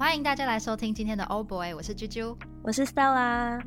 [0.00, 3.12] 欢迎大家来收听今天的 Old Boy，我是啾啾，我是 Stella。
[3.12, 3.62] 啊、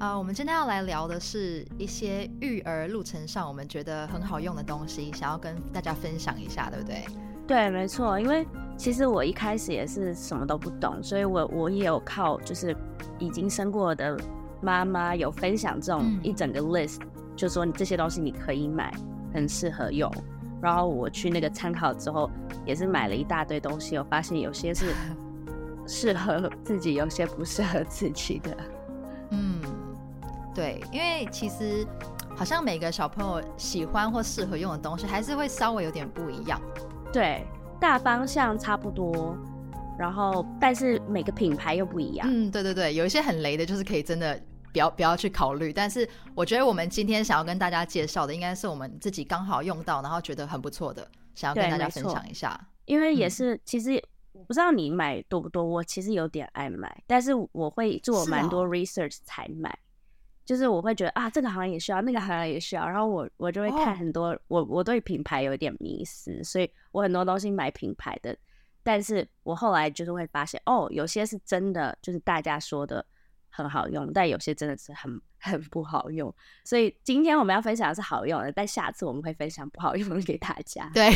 [0.00, 7.04] 呃，我们今天要来聊的是一些育儿路程上我们觉得很好用的东西，想要跟大家分享一下，对不对？
[7.46, 8.18] 对，没错。
[8.18, 8.44] 因为
[8.76, 12.76] 其实我一开始也是什么都不懂，所以我我也有靠就是
[13.20, 14.18] 已经生过的
[14.60, 18.92] 妈妈有分享这种一整个 list，、嗯、就说你这些东西你可以买，
[19.32, 20.12] 很适合用。
[20.64, 22.30] 然后我去那个参考之后，
[22.64, 23.98] 也是买了一大堆东西。
[23.98, 24.86] 我发现有些是
[25.86, 28.56] 适合自己，有些不适合自己的。
[29.28, 29.60] 嗯，
[30.54, 31.86] 对，因为其实
[32.34, 36.58] 好像每个小朋友喜欢或适合用的东西，还是会稍微有点不一样。
[37.12, 37.46] 对，
[37.78, 39.36] 大方向差不多，
[39.98, 42.26] 然后但是每个品牌又不一样。
[42.30, 44.40] 嗯，对对对，有一些很雷的，就是可以真的。
[44.74, 52.60] 不要不要去考虑，但是我觉得我们今天想要跟大家介绍的，应该是我们自己刚好用到，然后觉得很不错的，想要跟大家分享一下。
[52.86, 54.02] 因为也是，嗯、其实
[54.32, 59.78] 我不知道你买多不多，我其实有点爱买，但是我会做蛮多 research 才买，是哦、
[60.44, 68.36] 就是我会觉得啊，这个好像也需要，那个好像也需要，然后我我就会看很多，哦、我我对品牌有点迷失，所以我很多东西买品牌的，
[68.82, 73.06] 但是我后来就是会发现，哦，有些是真的，就是大家说的。
[73.56, 81.08] 很好用，但有些真的是很 很不好用，所以今天我们要分享的是好用的，但下次我们会分享不好用的给大家，对，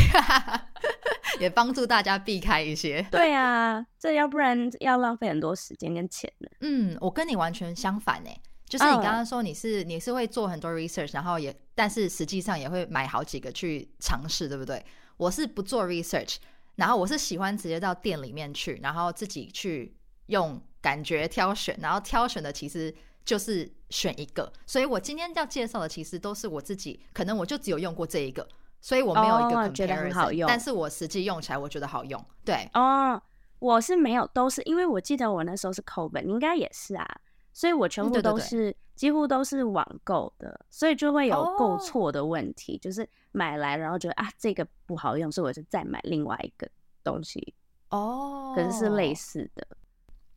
[1.41, 3.03] 也帮助大家避开一些。
[3.11, 6.48] 对啊，这要不然要浪费很多时间跟钱的。
[6.61, 8.31] 嗯，我跟你完全相反呢，
[8.69, 9.86] 就是你刚刚说你是、oh.
[9.86, 14.84] 你是会做很多 research，然后也但是实际上也会买好几个去尝试，对不对？
[15.16, 16.36] 我是不做 research，
[16.77, 19.97] 然后我是喜欢直接到店里面去，然后自己去
[20.29, 20.61] 用。
[20.81, 28.49] 感觉挑选，然后挑选的其实就是选一个，所以我今天要介绍的其实都是我自己，可能我就只有用过这一个，
[28.81, 32.25] 所以我没有一个 comparison，、oh, 觉得很好用，但是我实际用起来我觉得好用。
[32.45, 33.23] 对，哦，oh,
[33.59, 37.05] 我是没有，都是因为我记得我那时候是 COVID，你应该也是啊，
[37.53, 42.83] 所以我全部都是、嗯、对对对几乎都是网购的，所以就会有购错的问题，oh.
[42.83, 46.71] 就是买来然后觉得啊这个不好用，所以我就再买另外一个
[47.03, 47.53] 东西
[47.91, 48.55] 哦，oh.
[48.55, 49.67] 可是是类似的。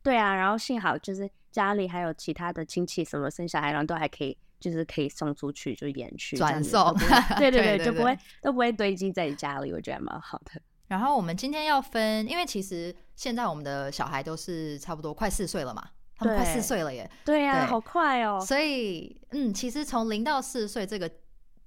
[0.02, 6.92] 对啊，然后幸好就是家里还有其他的亲戚什么生小孩，然后都还可以，就是可以送出去，就延去转送。
[7.38, 10.60] 对对对，对对对，就不会都不会堆积在家里，我觉得还蛮好的。
[10.88, 17.08] 然后我们今天要分，因为其实现在我们的小孩都是差不多快四岁了嘛，他们快四岁了耶。
[17.24, 18.40] 对呀、啊，好快哦。
[18.40, 21.10] 所以嗯，其实从零到四岁这个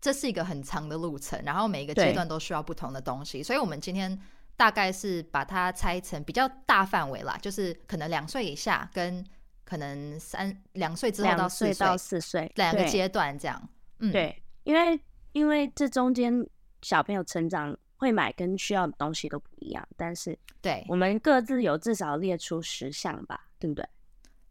[0.02, 4.20] 这是一个很长的路程，然后每一个阶段都需要不同的东西，所以我们今天。
[4.58, 9.24] 大概是把它拆成比较大范围啦，就是可能两岁以下跟
[9.66, 13.70] 可能三两岁之后到四岁到四岁两个阶段这样。
[14.00, 14.98] 嗯，对，因为
[15.34, 16.48] 因为这中间
[16.82, 23.86] 小朋友成长会买跟需要的东西都不一样，但是对我们各自有至少列出十项吧，对不对？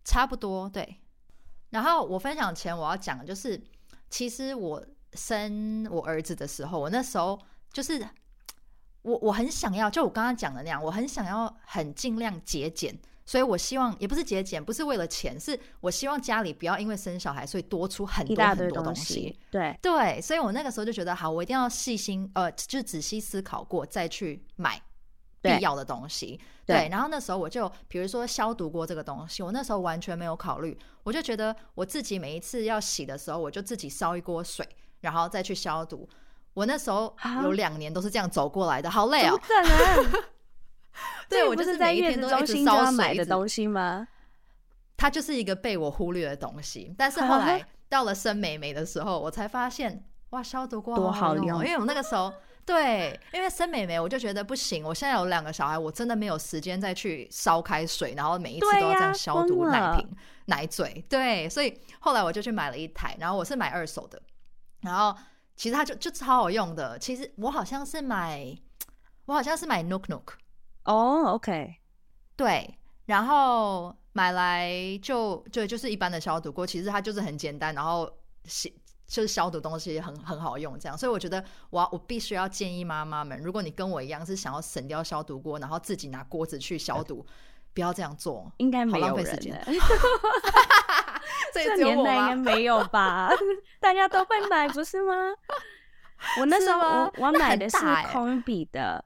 [0.05, 0.97] 差不多对。
[1.71, 3.59] 然后我分享前我要讲的就是，
[4.11, 4.85] 其实我
[5.15, 7.41] 生我儿子的时候，我那时候
[7.73, 8.07] 就是。
[9.05, 19.39] 我我很想要，就我刚刚讲的那样，我很想要很尽量节俭，所以我希望也不是节俭，不是为了钱，是我希望家里不要因为生小孩，所以多出很多很多东西。
[19.51, 24.81] 对对，所以我那个时候就觉得，好，我一定要细心，呃，就仔细思考过再去买
[25.43, 26.41] 必要的东西。
[26.65, 34.67] 对，对，然后那时候我就比如说消毒过这个东西，我那时候完全没有考虑，我就觉得我自己每一次要洗的时候，我就自己烧一锅水，
[35.03, 36.09] 然后再去消毒。
[36.55, 39.39] 我那时候有两年都是这样走过来的，好累哦。
[41.29, 44.07] 对，我就是每一天都一直烧水的东西吗？
[44.97, 46.95] 它就是一个被我忽略的东西。
[46.97, 51.65] 但是后来到了生美美的时候，我才发现哇，消毒锅多好用。
[51.65, 52.33] 因为我那个时候
[52.65, 54.85] 对，因为生美美，我就觉得不行。
[54.85, 60.09] 我现在有两个小孩，我真的没有时间再去烧开水，然后每一次都要这样消毒奶瓶、
[60.45, 61.05] 奶嘴。
[61.09, 64.23] 对，所以后来我就去买了一台，然后我是买二手的，
[64.83, 65.13] 然后。
[65.57, 66.99] 其实它就就超好用的。
[66.99, 68.57] 其实我好像是买，
[69.27, 70.35] 我好像是买 Nook Nook
[70.85, 71.77] 哦、oh，OK，
[72.37, 74.71] 对，然后买来
[75.03, 78.11] 就就就是一般的消毒锅，其实它就是很简单，然后
[78.45, 78.75] 洗
[79.07, 80.99] 就是消毒东西很很好用这样。
[80.99, 87.25] 所以我觉得我我必须要建议妈妈们，如果你跟我一样是想要省掉消毒锅，然后自己拿锅子去消毒，
[87.73, 89.59] 不要这样做，应该没有浪费时间。
[91.53, 93.31] 这年代应该没有吧？
[93.81, 95.15] 大家都会买，不是吗？
[96.39, 99.05] 我那时候我我买的是 Combi 的，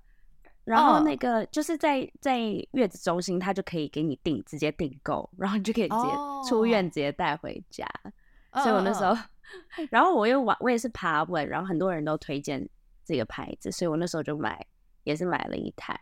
[0.64, 2.38] 然后那个就是在在
[2.72, 7.86] 月子中心，他就可以给你订，直接订购，然后你就可以直接出院，直接带回家。
[8.54, 9.16] 所以我那时候，
[9.90, 12.68] 然后我又玩我也是爬稳，然后很多人都推荐
[13.04, 14.64] 这个牌子，所以我那时候就买，
[15.04, 15.98] 也是买了一台。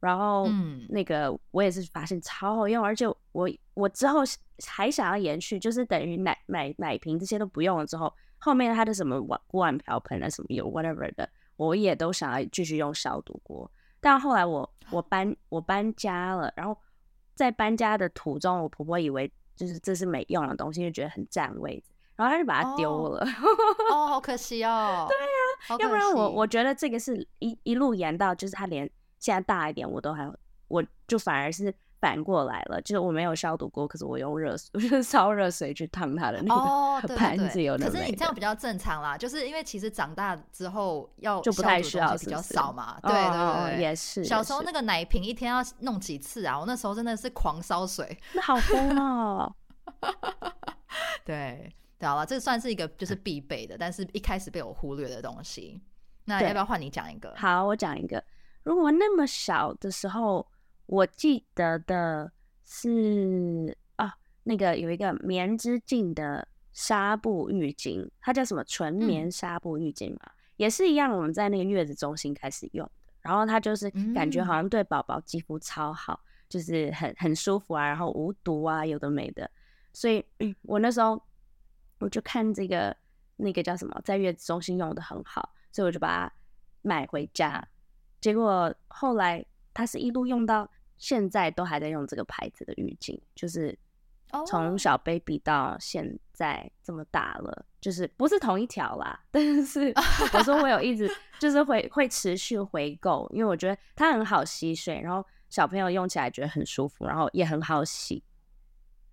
[0.00, 0.48] 然后
[0.88, 4.22] 那个我也是发现超好用，而且我我之后
[4.66, 13.70] 还想要延续，就是等于奶奶奶瓶这些都不用了之后，后面它的什么碗锅碗瓢盆啊什么有 whatever 的，我也都想要继续用消毒锅。
[14.00, 16.76] 但后来我我搬我搬家了，然后
[17.34, 23.24] 在搬家的途中，我婆婆以为就是这是没用的东西，就觉得很占位置，然后她就把它丢了。
[23.24, 25.06] 哦，哦，好可惜哦。
[25.10, 25.24] 对呀、
[25.68, 28.90] 啊，要不然我我觉得这个是一一路延到，就是它连。
[29.18, 30.28] 现在大一点，我都还，
[30.66, 37.88] 我就反而是反过来了，就是我没有消毒过，可是我用热水， 我就是烧热水去烫它的那个 盘子，有的。
[37.88, 42.98] 可是你这样比较正常啦，就是因为其实长大之后要就不太需要，比较少嘛。
[43.02, 44.24] 对对对，哦、也是。
[44.24, 46.58] 小时候那个奶瓶一天要弄几次啊？
[46.58, 49.54] 我那时候真的是狂烧水，那好疯哦。
[51.24, 55.80] 对，对好了，这算是一个就是必备的，但是一开始被我忽略的东西。
[56.24, 57.32] 那要不要换你讲一个？
[57.36, 58.22] 好，我讲一个。
[58.64, 60.44] 如果那么小的时候，
[60.86, 62.32] 我记得的
[62.64, 64.14] 是啊，
[64.44, 72.92] 那个有一个棉之境的纱布浴巾，它叫什么纯棉纱布浴巾嘛，嗯、也是一样，我们在那个月子中心开始用的。
[73.20, 79.48] 然后它就是感觉好像对宝宝肌肤超好，嗯、就是很很舒服啊，然后无毒啊，有的没的。
[79.92, 81.22] 所以，嗯、我那时候
[81.98, 82.96] 我就看这个
[83.36, 86.32] 那个叫什么，在月子中心用的很好，所以我就把它
[86.82, 87.64] 买回家。
[88.20, 89.44] 结果后来，
[89.74, 93.76] 他是一路用到现在都还在用这个牌子的浴巾，就是
[94.46, 99.92] 从小 baby 到现在这么大了，就是不是同一条啦， 但是
[100.32, 108.22] 我说我有一直 就是会会持续回购，因为我觉得它很好吸水，然后小朋友用起来觉得很舒服，然后也很好洗。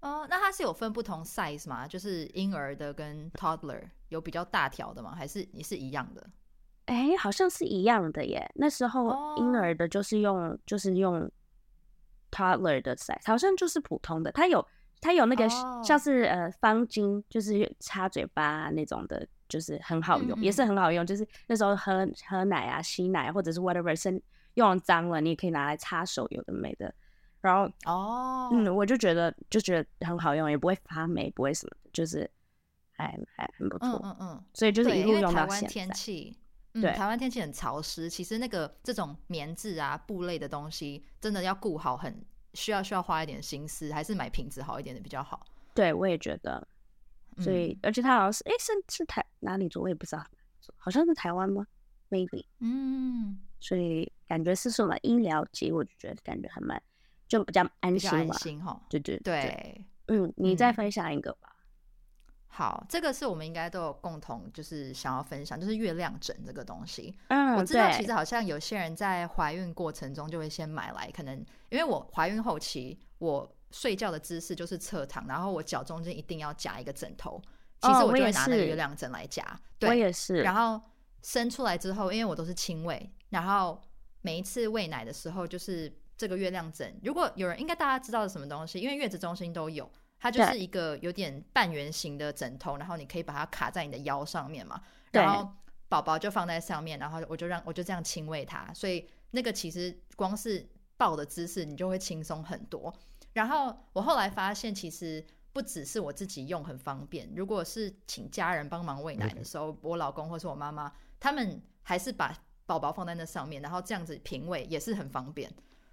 [0.02, 1.86] 哦，那它是有分不同 size 吗？
[1.86, 5.14] 就是婴儿的跟 toddler 有比较大条的吗？
[5.14, 6.26] 还是你是一样的？
[6.90, 8.52] 哎，好像是一样的耶。
[8.56, 10.60] 那时候婴儿的就是用，oh.
[10.66, 11.30] 就是用
[12.32, 14.32] toddler 的 size，好像就是普通的。
[14.32, 14.66] 它有
[15.00, 15.48] 它有那个
[15.84, 16.32] 像是、oh.
[16.32, 20.42] 呃方巾，就是擦嘴巴那种的，就是很好用，mm -hmm.
[20.44, 21.06] 也是很好用。
[21.06, 24.20] 就是那时候喝喝奶啊、吸奶或者是 whatever，身
[24.56, 26.92] 用脏了，你也可以拿来擦手，有的没的。
[27.40, 28.60] 然后哦，oh.
[28.60, 32.28] 嗯，我就觉得就觉得很好用，也不会发霉，不会什么，就是
[32.94, 33.88] 还还很不错。
[33.88, 34.44] 嗯嗯嗯。
[34.56, 35.96] 所以就是一路用到现在。
[36.74, 42.24] 嗯，台湾天气很潮湿，其实那个这种棉质啊、布类的东西，真的要顾好，很
[42.54, 45.46] 需要需要花一点心思，还是买品质好一点的比较好。
[45.74, 46.68] 对，我也觉得。
[47.40, 50.26] 所以，嗯、而且它好像是，哎，是是台哪里做，我也不知道，
[50.76, 51.66] 好像是台湾吗
[52.10, 52.46] ？Maybe。
[52.60, 53.40] 嗯。
[53.62, 56.82] 所以感觉是什么医疗级，我就觉得感觉还蛮，
[57.28, 58.18] 就比较安心嘛。
[58.20, 58.82] 安心哈。
[58.90, 59.42] 对对对。
[59.42, 59.86] 对。
[60.08, 61.56] 嗯，你再分享一个吧。
[62.52, 67.16] 好，这个是我们应该都有共同，就是想要分享，就是月亮枕这个东西。
[67.30, 71.38] 嗯，我知道其实好像有些人在怀孕过程中就会先买来，可能
[71.70, 77.42] 因为我怀孕后期，我睡觉的姿势就是侧躺，然后我脚中间一定要夹一个枕头。
[77.82, 79.42] 其实我就会拿那个月亮枕来夹。
[79.44, 80.42] 哦，对，我也是。
[80.42, 80.82] 然后
[81.22, 83.80] 生出来之后，因为我都是亲喂，然后
[84.22, 87.00] 每一次喂奶的时候，就是这个月亮枕。
[87.04, 89.90] 如果有人应该大家知道是什么东西，因为月子中心都有。
[90.20, 94.82] 它就是一个有点半圆形的枕头，然后你可以把它卡在你的腰上面嘛，
[95.12, 95.50] 然后
[95.88, 100.68] 宝宝就放在上面，然后我就让我就这样亲喂它，所以那个其实光是
[100.98, 102.94] 抱的姿势你就会轻松很多。
[103.34, 115.50] 然后我后来发现，其实不只是我自己用很方便，如果是请家人帮忙喂奶的时候，我老公或是我妈妈，他们还是把宝宝放在那上面，然后这样子平喂也是很方便。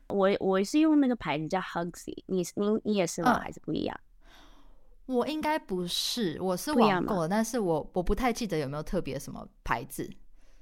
[0.09, 3.41] 我我是用那个牌子叫 Hugsy，你你你也是吗？
[3.41, 4.01] 还是不一样？
[5.07, 10.09] 我应该不是，我是网购，但是我我不太记得有没有特别什么牌子。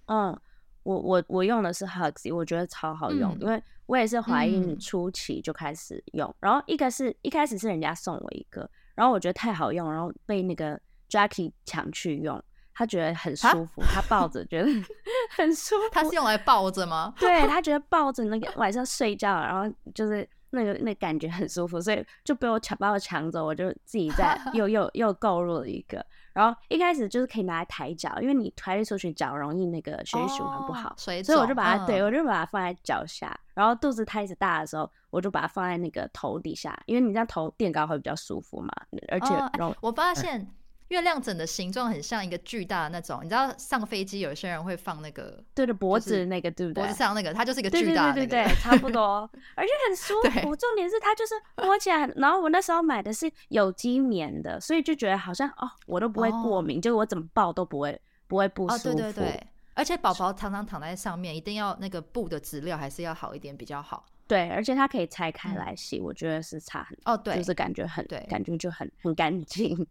[0.06, 0.38] 嗯，
[0.82, 12.42] 我我我用的是 Hugsy，我觉得超好用，嗯，因为我也是怀孕初期就开始用，嗯，然后一个是一开始是人家送我一个，然后我觉得太好用，然后被那个 Jackie 抢去用，
[12.74, 14.68] 他觉得很舒服，他抱着觉得
[15.34, 15.82] 很舒服。
[15.90, 17.14] 他是用来抱着吗？
[17.18, 20.28] 对，他 觉得抱着那个晚上睡觉，然后就是。
[20.54, 26.04] 那个那感觉很舒服，所以就被我抢把我抢走，我就自己在 又又又购入了一个。
[26.32, 33.38] 然后一开始就是可以拿来抬脚，因为你抬出去脚容易那个血液循环不好，哦，所以我就把它，嗯、对我就把它放在脚下。
[33.54, 38.72] 然后肚子开始大的时候，我就把它放在那个头底下，因为你这样头垫高会比较舒服嘛。
[39.08, 40.40] 而且，然后，哦、我发现。
[40.40, 40.48] 嗯
[40.94, 46.82] 月亮枕的形状很像一个巨大的那种，你知道上飞机有些人会放那个，对的脖子那个，对不对？
[46.82, 50.54] 脖子上那个，它就是一个巨大的，那个，对对 对对，差不多，而且很舒 服。
[50.56, 58.88] 重点是它就是摸起来，然后我那时候买的是有机棉的，所以就觉得好像哦，我都不会过敏，哦、就我怎么抱都不会不会不舒服。
[58.90, 64.06] 哦、对对对，而且宝宝常常躺在上面，一定要那个布的质料还是要好一点比较好。
[64.26, 67.12] 对，而且它可以拆开来洗，嗯、我觉得是差很多。
[67.12, 69.86] 哦，对，就是感觉很，对，感觉就很很干净。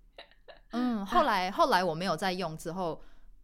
[0.73, 3.01] 嗯，后来后来我没有再用之后，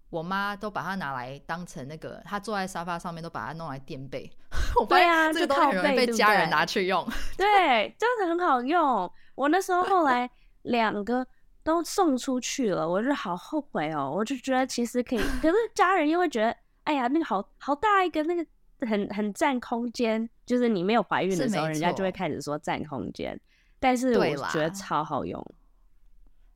[0.10, 4.30] 我妈都把它拿来当成那个，她坐在沙发上面都把它弄来垫背。
[4.90, 7.04] 对啊，这个都很容易被家人拿去用。
[7.38, 9.12] 对， 对，真的很好用。
[9.36, 10.30] 我那时候后来
[10.64, 11.26] 两个
[11.64, 14.12] 都送出去了，我就好后悔哦。
[14.14, 18.46] 我就觉得其实可以， 可是家人又会觉得，哎呀，那个好好大一个那个。
[18.88, 23.38] 很很占空间，就是你没有怀孕的时候，人家就会开始说占空间。
[23.78, 25.46] 但是我觉得超好用，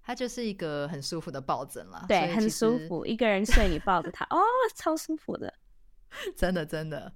[0.04, 2.06] 它就是一个很舒服的抱枕啦。
[2.08, 4.40] 对，很舒服，一个人睡你抱着它， 哦，
[4.76, 5.54] 超舒服的，
[6.36, 7.14] 真的真的。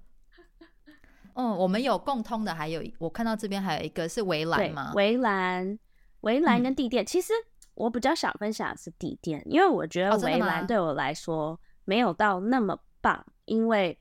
[1.34, 4.94] 嗯，我们有共通的，还有我看到这边还有一个是围栏吗？
[4.96, 5.77] 围栏，
[6.22, 7.03] 围栏跟地垫。
[7.03, 7.34] 嗯、其实
[7.75, 14.00] 我比较想分享的是地垫，因为我觉得围栏对我来说没有到那么棒，哦、因为。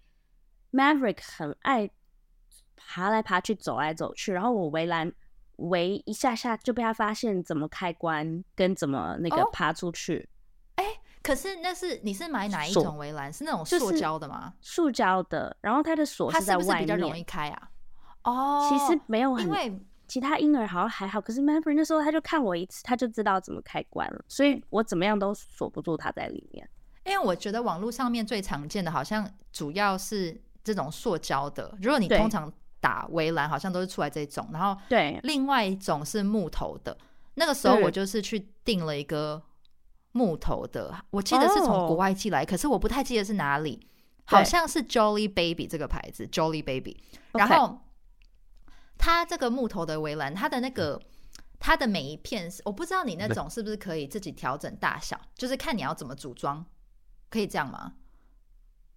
[0.72, 1.88] Maverick 很爱
[2.76, 5.10] 爬来爬去、走来走去，然后我围栏
[5.56, 10.28] 围一下下就被他发现怎么开关跟怎么那个爬出去。
[10.76, 13.32] 哎、哦欸，可是那是你是买哪一种围栏？
[13.32, 14.54] 是那种塑胶的吗？
[14.60, 17.70] 塑胶的，然后它的锁是在外面，它是不是比较容易开啊？
[18.24, 26.68] 哦，其实没有很，因为其他婴儿好像还好，可是 Maverick 那时候他就看我一次，他就知道怎么开关了，所以我怎么样都锁不住他在里面。
[27.04, 30.42] 因为我觉得网络上面最常见的好像主要是。
[30.66, 32.52] 这种塑胶的，如果你通常
[32.86, 34.48] 打围栏，好像都是出来这种。
[34.52, 36.96] 然后，对，另外一种是木头的。
[37.34, 39.42] 那个时候我就是去订了一个
[40.12, 43.88] 木头的，我记得是从国外寄来，可是我不太记得是哪里，
[44.24, 46.96] 好像是 Jolly Baby 这个牌子，Jolly Baby。
[47.32, 47.80] 然后，
[48.96, 51.02] 它这个木头的围栏，它的那个
[51.58, 56.64] 它的每一片，我不知道你那种是不是可以自己调整大小，就是看你要怎么组装，
[57.28, 57.94] 可以这样吗？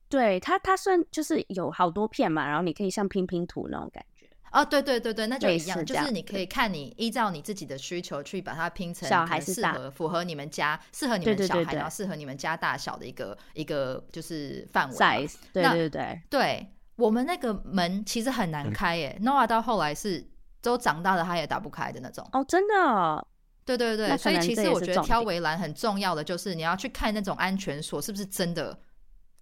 [0.09, 4.25] 对它，它算就是有好多片嘛，然后你可以像拼拼图那种感觉。
[4.51, 14.95] 哦，对对对对，那就一样，就是你可以看你依照你自己的需求去把它拼成小孩适合符合你们家适合你们小孩，然后适合你们家大小的一个一个就是范围。
[14.95, 20.27] size，对对对对，我们那个门其实很难开耶，Noah 到后来是
[20.63, 22.27] 都长大了，他也打不开的那种。
[22.33, 23.23] 哦，真的哦？
[23.63, 28.75] 对对对，所以其实我觉得挑围栏很重要的就是你要去看那种安全锁是不是真的。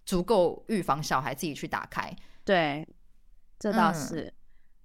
[0.08, 2.10] 足够预防小孩自己去打开，
[2.42, 2.88] 对，
[3.58, 4.22] 这倒是。
[4.22, 4.32] 嗯、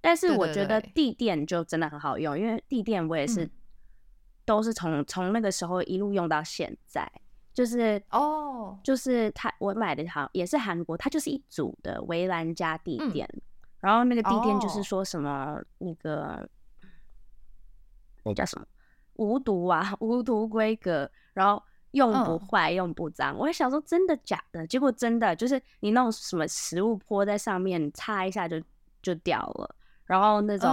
[0.02, 3.50] 但是我觉得地垫就真的很好用，对对对，因为地垫我也是、嗯、
[4.44, 7.10] 都是从从那个时候一路用到现在。
[7.54, 13.40] 就是哦，就是他我买的好也是韩国，它就是一组的围栏加地垫，嗯、
[13.80, 16.48] 然后那个地垫就是说什么那个、哦、
[18.24, 18.66] 那叫什么
[19.14, 21.62] 无毒啊， 无毒规格，然后。
[21.94, 23.34] 用不坏，用不脏。
[23.34, 28.60] 嗯、我还想说真的假的，结果真的就是你那种什么食物泼在上面，擦一下就
[29.00, 29.74] 就掉了。
[30.04, 30.70] 然后那种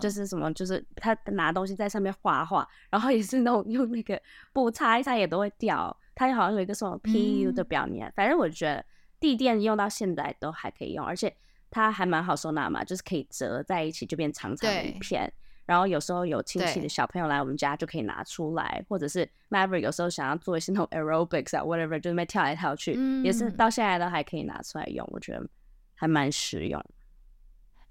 [0.00, 4.20] 就是什么，就是他拿东西在上面画画，然后也是那种用那个
[4.54, 5.94] 布擦一擦也都会掉。
[6.14, 8.84] 它好像有一个什么 PU 的表面，嗯、反正我觉得
[9.18, 11.34] 地垫用到现在都还可以用，而且
[11.70, 15.30] 它还蛮好收纳嘛，就是可以折在一起就变长长的一片。
[15.66, 25.46] 然后有时候有亲戚的小朋友来我们家，就可以拿出来，或者是 Maverick 有时候想要做一些那种 aerobics 啊，whatever，就那边跳来跳去，嗯、也是到现在都还可以拿出来用，我觉得
[25.94, 26.84] 还蛮实用。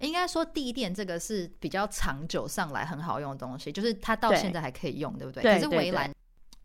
[0.00, 5.42] 应该说地垫这个是比较长久上来很好用的东西，就是它到现在还可以用，对，对不对？
[5.42, 6.14] 对，可是围栏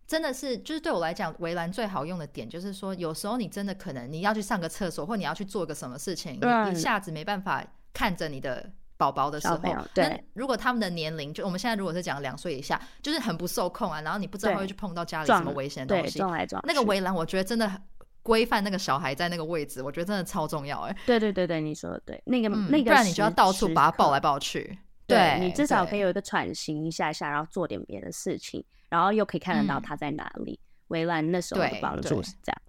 [0.06, 8.72] 真的是，就是对我来讲，围栏最好用的点就是说，有时候你真的可能你要去上个厕所，或你要去做一个什么事情，嗯、你一下子没办法看着你的。
[8.98, 9.58] 宝宝的时候，
[9.94, 16.62] 对，如果他们的年龄，就我们现在如果是讲两岁以下，就是很不受控啊，然后你不知道会去碰到家里什么危险的东西，撞来撞。
[16.66, 17.82] 那个围栏，我觉得真的
[18.24, 20.98] 规范那个小孩在那个位置，我觉得真的超重要哎。
[21.06, 24.78] 对对对对，你说的对，那个那个，不然你就要到处把他抱来抱去。
[25.08, 30.60] 对，你至少可以有一个喘息一下下，然后做点别的事情，然后又可以看得到他在哪里。
[30.88, 32.62] 围栏那时候的帮助是这样，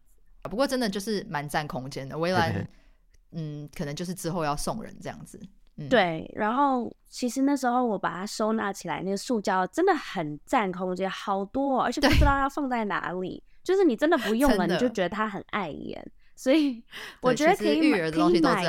[0.50, 2.66] 不过真的就是蛮占空间的围栏，
[3.32, 5.40] 嗯，可能就是之后要送人这样子。
[5.78, 13.42] 嗯、对，然后其实那时候我把它收纳起来，那个塑胶真的很占空间，好多，哦而且不知道要放在哪里。
[13.62, 16.00] 就是你真的不用了，你就觉得它很碍眼，
[16.36, 16.80] 所以
[17.20, 18.10] 我觉得可以买。
[18.12, 18.64] 可以买。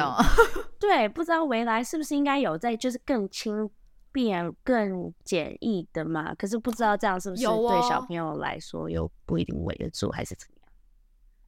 [0.80, 3.70] 对，不知道未来是不是应该有在，就是更轻
[4.12, 6.34] 便、更简易的嘛？
[6.34, 10.72] 可是不知道这样是不是对小朋友来说又不一定围得住，还是怎么样？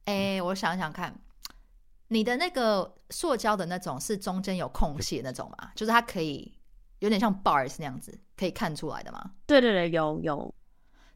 [0.04, 1.12] 哎，我想想看。
[2.12, 5.70] 你的那个塑胶的那种是中间有空隙的那种吗？
[5.76, 6.52] 就是它可以
[6.98, 9.30] 有点像 bars 那样子，可以看出来的吗？
[9.46, 10.54] 对对对，有有。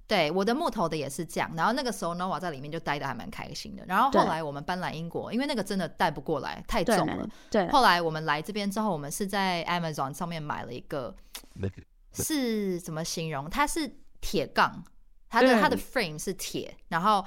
[0.06, 1.50] 对，我的木头的也是这样。
[1.56, 3.82] 然后那个时候 Noah 在里面就待的还蛮开心的。
[3.86, 7.28] 然后后来我们搬来英国，因为那个真的带不过来，太重了。
[7.50, 7.66] 对。
[7.70, 11.16] 后来我们来这边之后，我们是在 Amazon 上面买了一个，
[12.12, 13.48] 是怎么形容？
[13.48, 14.84] 它是铁杠，
[15.28, 17.24] 它的它的 frame 是铁，然后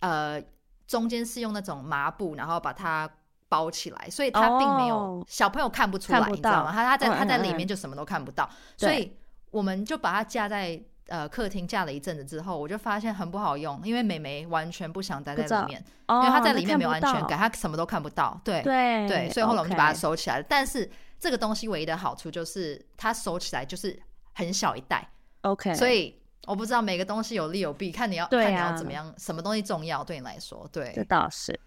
[0.00, 0.42] 呃
[0.88, 3.08] 中间是用那种麻布，然后把它
[3.48, 6.72] 包起来，所以它并没有、oh, 小朋友看不出来，你知道吗？
[6.72, 9.16] 他他在他在里面就什么都看不到，所以
[9.52, 10.82] 我们就把它架在。
[11.10, 18.38] 呃，客厅架了一阵子之后，我就发现很不好用，因为美眉完全不想待在里面，因为她在里面没有安全感，她什么都看不到。
[18.44, 20.44] 对对对，所以后来我们就把它收起来了。
[20.46, 20.86] 但是
[21.18, 23.98] 这个东西唯一的好处就是它收起来就是
[24.34, 25.08] 很小一袋。
[25.40, 26.14] OK，所以
[26.46, 30.68] 我不知道每个东西有利有弊，看你要看你要怎么样，什么东西重要对你来说。
[30.72, 31.58] 对，这倒是。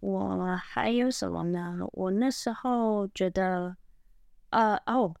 [0.00, 1.78] 我还有什么呢？
[1.92, 3.76] 我那时候觉得，
[4.50, 5.14] 呃哦，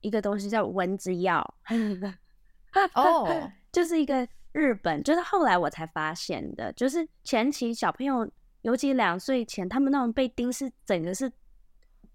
[0.00, 1.54] 一个东西叫蚊子药。
[2.94, 3.28] 哦，oh.
[3.72, 8.30] 就是一个日本，就是后来我才发现的，就是前期小朋友，
[8.62, 11.30] 尤其两岁前，他们那种被叮是整个是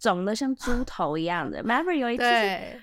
[0.05, 1.63] 肿的像猪头一样的。
[1.63, 2.23] Maverick 有一次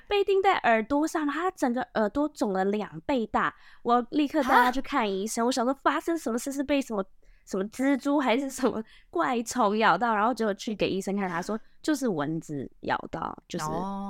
[0.08, 5.46] 被钉在耳朵上，他整个耳朵肿了两倍大，我立刻带他去看医生。
[5.46, 7.04] 我想说发生什么事，是被什么
[7.46, 13.66] 什么蜘蛛还是什么 怪虫咬到，然后结果去给医生看，他说就是蚊子咬到，就是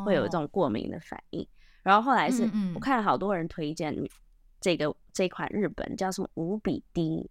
[0.07, 1.47] 会有这种过敏的反应。
[1.83, 3.95] 然后后来是我看了好多人推荐
[4.59, 7.29] 这个这款日本叫什么无比滴，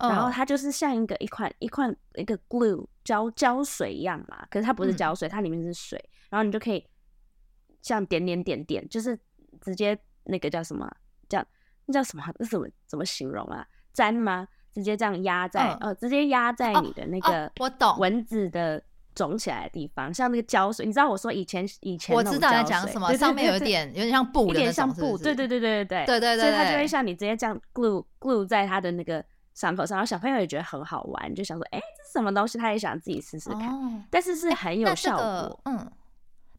[0.00, 6.86] 然后它就是像一个一款一款一个 glue 胶胶水一样嘛，可是它不是胶水，它里面是水，然后你就可以
[7.82, 9.18] 像点点点点，就是
[9.60, 10.90] 直接那个叫什么
[11.28, 11.44] 叫
[11.86, 12.24] 那叫什么？
[12.38, 13.66] 那怎么怎么形容啊？
[13.94, 14.48] 粘吗？
[14.72, 18.82] 直接这样压在哦，直接压在你的那个我懂蚊子的。
[19.12, 29.22] 肿起来的地方，像那个胶水，你知道我说以前以前我知道在讲什么，上面有点有点像布有点像布，对对对对对对对对，所以它就会像你直接这样 glue glue 在它的那个
[29.54, 32.58] 伤口上，然后小朋友也觉得很好玩，就想说，哎，这是什么东西？
[32.58, 35.60] 他也想自己试试看，但是是很有效果。
[35.64, 35.90] 嗯，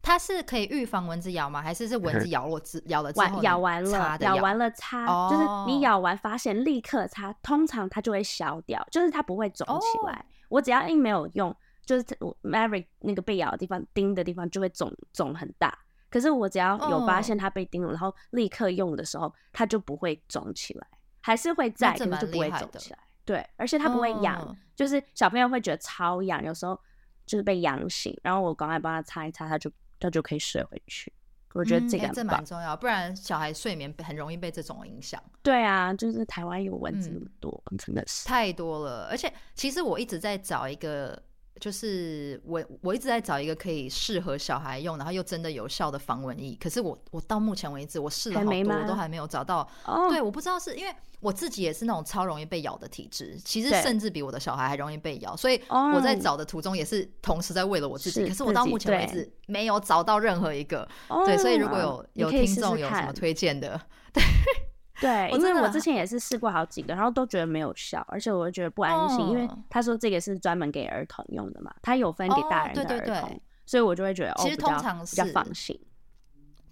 [0.02, 1.62] 它是可以预防蚊子咬吗？
[1.62, 10.24] 还是是蚊子 咬了之咬了之后咬完了咬完了擦，就是你咬完发现立刻擦，通常它就会消掉，就是它不会肿起来。
[10.48, 11.54] 我只要一没有用。
[11.84, 15.76] 就是我 Maverick 那个被咬的地方，叮的地方就会肿肿很大。
[16.08, 20.86] 可是我只要有发现它被叮了，然后立刻用的时候，它就不会肿起来，
[21.22, 22.98] 还是会在，可是就不会肿起来。
[23.24, 26.78] 对，而且它不会痒，就是小朋友会觉得超痒，有时候
[27.24, 31.10] 就是被痒醒，然后我赶快帮他擦一擦，他就他就可以睡回去。
[31.54, 35.22] 我觉得这个这蛮重要，不然小孩睡眠很容易被这种影响。
[35.42, 39.08] 对啊，就是台湾有蚊子那么多，真的是太多了。
[39.10, 41.22] 而且其实我一直在找一个。
[41.60, 46.56] 就是我我一直在找一个可以适合小孩用，然后又真的有效的防蚊液。
[46.60, 49.68] 可是我我到目前为止我试了好多，我都还没有找到。
[49.84, 50.10] Oh.
[50.10, 58.20] 对，我不知道是因为我自己也是那种超容易被咬的体质，其实甚至比我的小孩还容易被咬，所以我在找的途中也是同时在为了我自己。
[58.20, 58.28] Oh.
[58.28, 60.88] 可是我到目前为止没有找到任何一个。
[61.08, 61.24] Oh.
[61.24, 63.80] 对，所以如果有有听众有什么推荐的，
[64.12, 64.22] 对。
[65.00, 75.78] 对，因为我之前也是试过好几个，然后都觉得没有效，而且我就觉得不安心，因为他说这个是专门给儿童用的嘛，他有分给大人的儿童，所以我就会觉得其实通常是比较放心。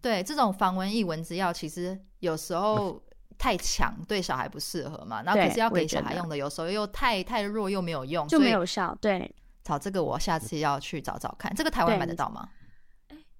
[0.03, 3.03] 对，这种防蚊液、蚊子药其实有时候
[3.39, 8.97] 太强，对小孩不适合嘛，然后可是要给小孩用的，有时候又太太弱又没有用，就没有效。
[9.01, 12.49] 对，找这个我下次要去找找看，这个台湾买得到吗？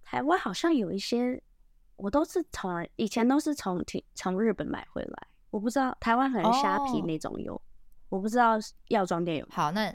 [0.03, 1.43] 台湾好像有一些。
[2.01, 3.85] 我都是从以前都是从
[4.15, 7.61] 从日本买回来，我不知道台湾可能虾皮那种有，oh.
[8.09, 8.55] 我不知道
[8.89, 9.47] 药妆店有。
[9.51, 9.95] 好，那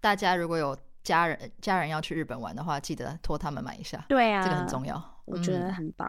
[0.00, 4.04] 大家如果有家人家人要去日本玩的话，记得托他们买一下。
[4.08, 6.08] 对啊，这个很重要，我觉得很棒。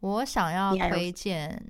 [0.00, 1.62] 嗯、我想要推荐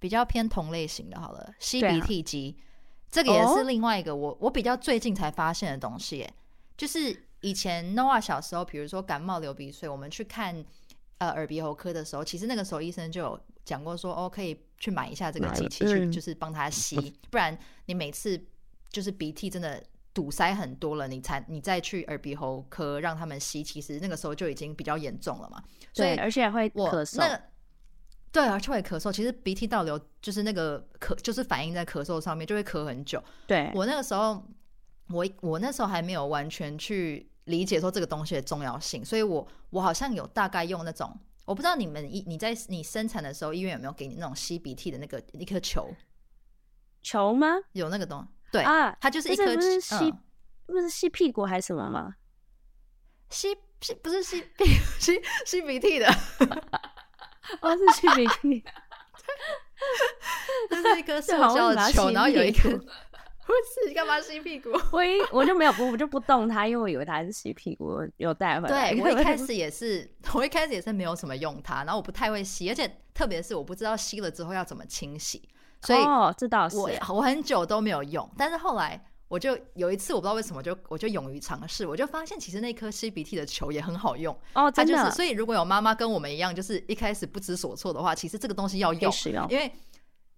[0.00, 6.28] 比较偏同类型的，好了，吸鼻涕机，啊、这个也是另外一个我我比较最近才发现的东西，
[6.76, 10.64] 就是以前 Noah 小时候，比如说感冒流鼻水，我们去看。
[11.18, 16.96] 呃，耳鼻喉科的时候，其实那个时候医生就有讲过说，哦，可以去买一下这个机器，去就是帮他吸，
[17.30, 18.38] 不然你每次
[18.90, 25.62] 就是鼻涕真的堵塞很多了，你才你再去耳鼻喉科让他们吸，其实那个时候就已经比较严重了嘛。
[25.94, 27.40] 所以而且会咳嗽，那
[28.30, 29.10] 对，而且会咳嗽。
[29.10, 33.24] 其实鼻涕倒流就是那个咳，就是反映在咳嗽上面，就会咳很久。
[33.46, 34.46] 对，我那个时候，
[35.08, 37.30] 我我那时候还没有完全去。
[37.46, 45.88] 理解说这个东西的重要性，所以我我好像有大概用那种，我不知道你们医你在你生产的时候医院有没有给你那种吸鼻涕的那个一颗球
[47.02, 47.48] 球吗？
[47.72, 50.18] 有那个东西，对啊，它就是一颗不是吸、嗯、
[50.66, 52.14] 不是吸屁股还是什么吗？
[53.30, 54.64] 吸吸不是吸鼻
[55.00, 56.06] 吸吸鼻涕的，
[57.60, 58.64] 哦是吸鼻涕。
[60.70, 62.70] 就是一颗塑胶的球，然后有一个。
[63.46, 64.70] 不是，你干嘛吸屁股？
[64.90, 68.92] 我一我就没有不，我就不动它，因为我以为它是吸屁股，有带回来。
[68.92, 75.48] 对，我一开始也是， 我一开始也是没有什么用它，然后我不太会吸，而且特别是我不知道吸了之后要怎么清洗，
[75.82, 78.28] 所以哦，这倒是我我很久都没有用。
[78.36, 84.94] 但是后来我就有一次，我不知道为什么，就我就勇于尝试，我就发现其实那颗吸鼻涕的球也很好用哦，真的。
[84.94, 89.12] 它就是，所以如果有妈妈跟我们一样，就是一开始不知所措的话，其实这个东西要用，
[89.48, 89.70] 因为。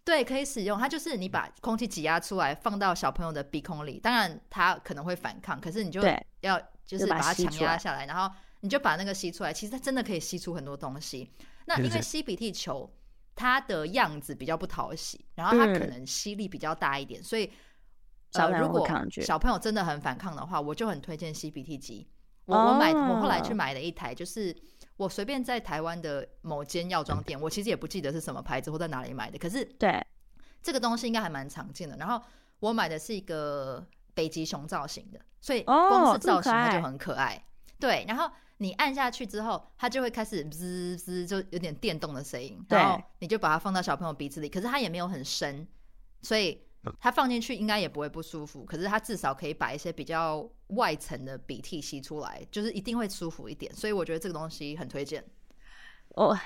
[0.09, 0.79] 对，可以使用。
[0.79, 4.01] 它就是你把空气挤压出来，放到小朋友的鼻孔里。
[4.01, 6.01] 当然，他可能会反抗，可是你就
[6.40, 9.53] 要就是把它强压下来，然后你就把那个吸出来。
[9.53, 11.31] 其实它真的可以吸出很多东西。
[11.66, 12.90] 那因为吸鼻涕球，
[13.37, 17.53] 它的样子比较不讨喜，然后它可能吸力比较大一点，所以
[18.33, 18.88] 呃，如果
[19.21, 22.09] 小朋友真的很反抗的话，我就很推荐吸鼻涕机。
[22.47, 24.57] 我我买我后来去买了一台，就是。
[24.98, 29.38] 我随便在台湾的某间药妆店，我其实也不记得是什么牌子或在哪里买的。
[29.38, 30.06] 可是，对
[30.62, 31.96] 这个东西应该还蛮常见的。
[31.96, 32.20] 然后
[32.61, 33.82] 我买的是一个
[34.12, 37.34] 北极熊造型的，所以光是造型它就很可爱。
[37.34, 37.42] 哦、
[37.80, 42.62] 对，然后你按下去之后，它就会开始滋滋，就有点电动的声音。
[42.68, 45.66] 然后你就把它放到小朋友鼻子里，可是它也没有很深，
[46.20, 46.67] 所以。
[47.01, 53.73] 它放进去应该也不会不舒服，可是它至少可以把一些比较外层的鼻涕吸出来，就是一定会舒服一点。
[53.75, 55.23] 所以我觉得这个东西很推荐。
[56.11, 56.38] 我、哦、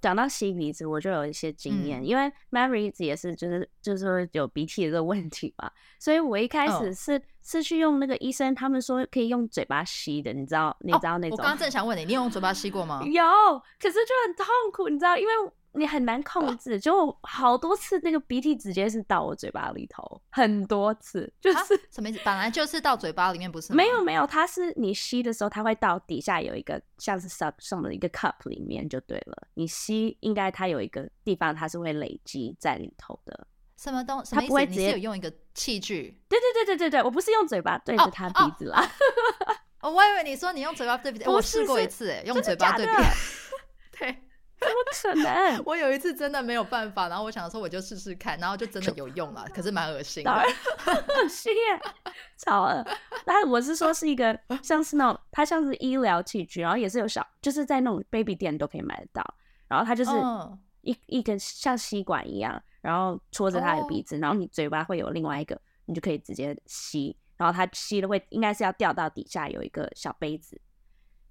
[0.00, 11.36] 讲到吸鼻子，我就有一些经验，嗯、因为 Mary 也是就是就是说有鼻涕的这个问题嘛， 所以我一开始是、哦、是去用那个医生他们说可以用嘴巴吸的，你知道你知道那种？
[11.36, 13.02] 哦、我刚刚正想问你，你有用嘴巴吸过吗？
[13.08, 13.22] 有，
[13.80, 15.32] 可是就很痛苦，你知道，因为。
[15.72, 22.20] 你很难控制，就好多次那个鼻涕直接是到我嘴巴里头，很多次，就是、啊、什么意思？
[22.24, 23.72] 本来就是到嘴巴里面，不是？
[23.72, 29.46] 没有没有，它是你吸的时候，它会到底下有一个像是 sub 什么的一个 cup 里面就对了。
[29.54, 33.46] 你吸应该它有一个地方，它是会累积在里头的。
[33.76, 34.34] 什么东西？
[34.34, 36.20] 它不会直接有用一个器具？
[36.28, 38.84] 对对对对对对，我不是用嘴巴对着它鼻子啦。
[39.80, 43.54] 哦，我以为你说你用嘴巴对鼻子，我试过一次，哎，用嘴巴对鼻子，
[44.00, 44.24] 对。
[44.58, 45.62] 怎么可能？
[45.66, 51.80] 我有一次真的没有办法，然后我想说我就试试看，然后就真的有用了， 可是蛮恶心的，恶心耶，
[52.36, 52.84] 超恶。
[53.24, 59.34] 但我是说是一个像是那种，它像是医疗器具，然后也是有小，就是在那种 baby 店都可以买得到。
[59.68, 60.10] 然后它就是
[60.80, 67.16] 一一根像吸管一样，然后戳着它的鼻子，然后你嘴巴会有另外一个，你就可以直接吸。
[67.36, 70.60] 然后它吸了会应该是要掉到底下有一个小杯子。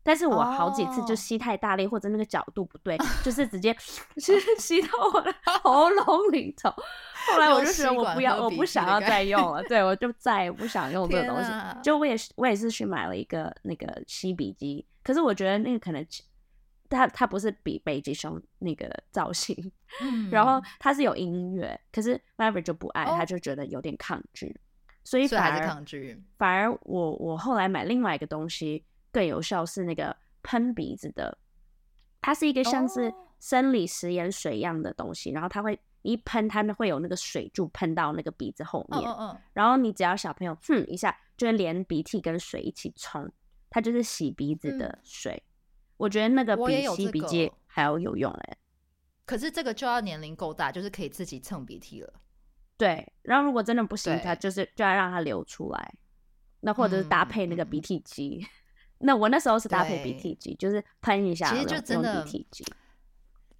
[0.07, 1.91] 但是我好几次就吸太大力，oh.
[1.91, 3.75] 或者那个角度不对，就是直接
[4.15, 6.69] 吸 吸到我的喉咙里头。
[6.69, 9.61] 后来我就觉得我不要，我不想要再用了。
[9.63, 11.51] 对，我就 再也不想用这个东西。
[11.51, 14.87] 啊、就我也是，我也是去买了一个那个吸鼻机。
[15.03, 16.07] 可是我觉得那个可能
[16.89, 19.53] 它它不是比北极熊那个造型，
[20.01, 24.57] 嗯、然后它是有音乐，可是 Maverick 就不爱，他就觉得有点抗拒，哦、
[25.03, 26.23] 所以反而抗拒。
[26.37, 28.85] 反而我我后来买另外一个东西。
[29.17, 31.35] 更有效是那个喷鼻子的，
[32.21, 39.01] 它是一个像是生理食盐水一样的东西，然后它会一喷，它会有那个水柱喷到那个鼻子后面，
[39.53, 43.27] 然后你只要小朋友哼一下，就会连鼻涕跟水一起冲，
[43.71, 45.41] 它就是洗鼻子的水。
[45.97, 48.57] 我觉得那个比吸鼻涕还要有用哎。
[49.25, 52.13] 可是这个就要年龄够大，就是可以自己蹭鼻涕了。
[52.77, 55.95] 对，然后如果真的不行，它就是就要让它流出来，
[56.59, 58.45] 那或者是搭配那个鼻涕机。
[58.99, 62.65] 那我那时候是搭配 BTG，，就是喷一下，其实就真的鼻涕机。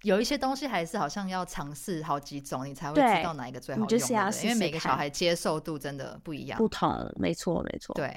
[0.02, 3.88] 有一些东西还是好像要尝试好几种，你才会知道哪一个最好用。
[3.88, 7.94] 就是要试试，因为每个小孩接受度真的不一样，不同，没错没错。
[7.94, 8.14] 对，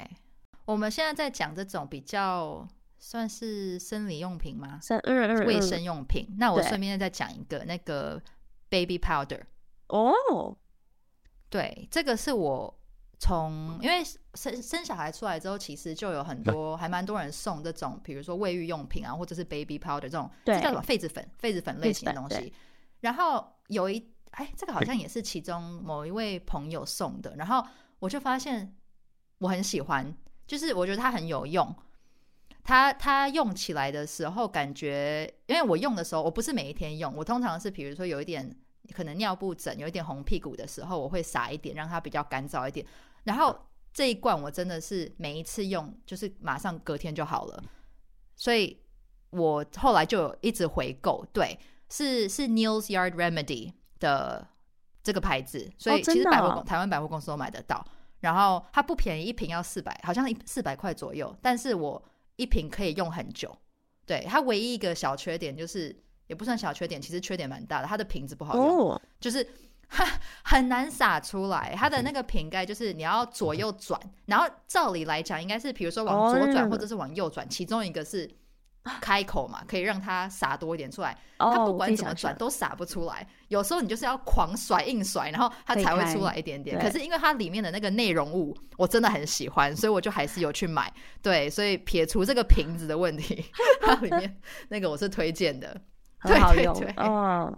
[0.65, 2.67] 我们现在在讲这种比较
[2.99, 4.79] 算是生理用品吗？
[4.81, 6.27] 生嗯嗯卫生用品。
[6.37, 8.21] 那我顺便再讲一个那个
[8.69, 9.41] baby powder。
[9.87, 10.55] 哦，
[11.49, 12.77] 对，这个是我。
[13.23, 14.03] 从因为
[14.33, 22.53] 生生小孩出来之后，其实就有很多还蛮多人送这种，比如说卫浴用品啊，或者是 baby powder 这种，这叫什么痱子粉、痱子粉类型的东西。
[23.01, 27.61] 然后有一哎，这个好像也是其中某一位朋友送的，然后
[27.99, 28.73] 我就发现
[29.39, 30.15] 我很喜欢，
[30.47, 31.75] 就是我觉得它很有用。
[32.63, 38.55] 它它用起来的时候感觉，因为我用的时候我不是每一天用，我通常是比如说有一点
[38.93, 42.85] 可能尿布疹有一点红屁股的时候，我会撒一点，让它比较干燥一点。
[43.23, 47.63] 然后这一罐我真的是每一次用，就是马上隔天就好了，
[48.37, 48.79] 所以
[49.31, 51.25] 我后来就一直回购。
[51.33, 54.47] 对，是是 Neal's Yard Remedy 的
[55.03, 57.85] 这个牌子，所以其实百货台湾百货公司都买得到。
[58.21, 61.35] 然后它不便宜，一瓶要四百，好像一四百块左右。
[61.41, 62.01] 但是我
[62.37, 63.53] 一瓶可以用很久。
[64.05, 65.93] 对，它唯一一个小缺点就是，
[66.27, 69.45] 也不算小缺点，其实缺点蛮大的，它的瓶子不好用，哦、就是。
[70.43, 71.73] 很难洒出来。
[71.77, 78.29] 它的那个瓶盖就是你要左右转，然后照理来讲应该是，比如说往左转或者是往右转，其中一个是。
[78.99, 81.15] 开口嘛，可以让它洒多一点出来。
[81.37, 83.27] 它不管怎么转都洒不出来。
[83.49, 86.79] 有时候你就是要狂甩硬甩，然后它才会出来一点点。
[86.79, 90.91] 可是因为它里面的那个内容物我真的很喜欢，所以我就还是有去买。
[91.21, 93.45] 对，所以撇除这个瓶子的问题，
[93.85, 94.35] 它里面
[94.69, 95.79] 那个我是推荐的，
[96.17, 96.75] 很好用。
[96.97, 97.55] 嗯，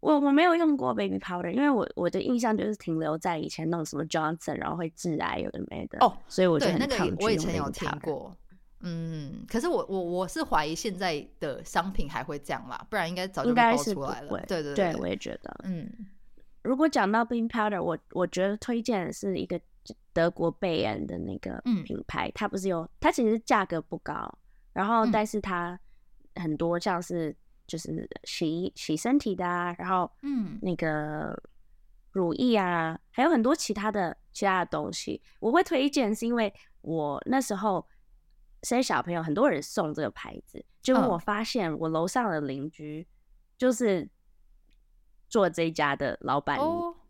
[0.00, 5.98] 我我没有用过 baby powder，因为我我的印象就是停留在以前那种什么 Johnson，然后会致癌有的没的。
[6.00, 7.24] 哦，所以我就很抗拒。
[7.24, 8.34] 我以前有听过。
[8.82, 12.78] 嗯，可是我我我是怀疑现在的商品还会这样嘛？
[12.88, 14.28] 不然应该早就爆出来了。
[14.48, 15.54] 对对对，对，我也觉得。
[15.64, 15.86] 嗯，
[16.62, 19.60] 如果讲到 baby powder，我我觉得推荐的是一个
[20.14, 24.38] 德国贝恩的那个品牌，嗯、它不是有，它其实价格不高，
[24.72, 25.78] 然后但是它
[26.36, 27.36] 很多像是
[27.70, 30.58] 就是洗洗身体的啊，然后嗯。
[30.60, 31.40] 那个
[32.10, 37.86] 乳液啊，还有很多其他的其他的东西，我会推荐是因为我那时候。
[38.62, 43.08] 生小朋友，很多人送这个牌子，结果我发现我楼上的邻居
[43.56, 44.06] 就是
[45.30, 46.58] 做这一家的老板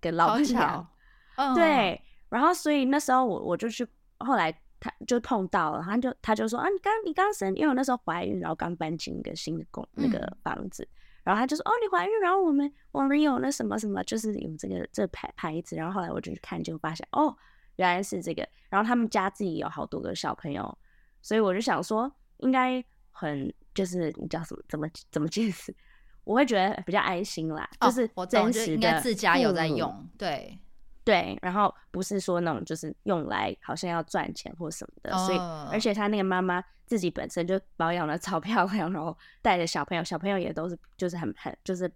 [0.00, 0.88] 跟老板娘，
[1.36, 3.84] 哦、对，然后所以那时候我我就去，
[4.18, 17.36] 后来他就碰到了，他就他就说啊，你刚你刚生，因为我那时候怀孕，然后刚搬进一个新的公那个房子，嗯、然后他就说哦，你怀孕，然后我们我们有那什么什么，就是有这个这个牌牌子，然后后来我就去看，就发现哦，
[17.76, 20.76] 原来是这个，然后他们家自己有好多个小朋友。
[21.22, 25.74] 所以我就想说，应该很就是你叫什么怎么怎么解释？
[26.24, 30.58] 我会觉得比较安心啦，哦、就是真实的，应该自家有在用，对
[31.04, 35.16] 对，然后不是说那种就是用来好像要赚钱或什么的。
[35.16, 35.38] 哦、所以
[35.72, 41.90] 而且他那个妈妈自己本身就保养的超漂亮， 然后带着小朋友，小朋友也都是就是很很就是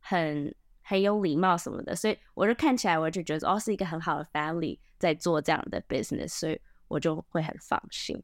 [0.00, 1.94] 很很有礼貌什么的。
[1.94, 8.22] 所以我就看起来我就觉得哦，是一个很好的 family 在做这样的 business，所以我就会很放心。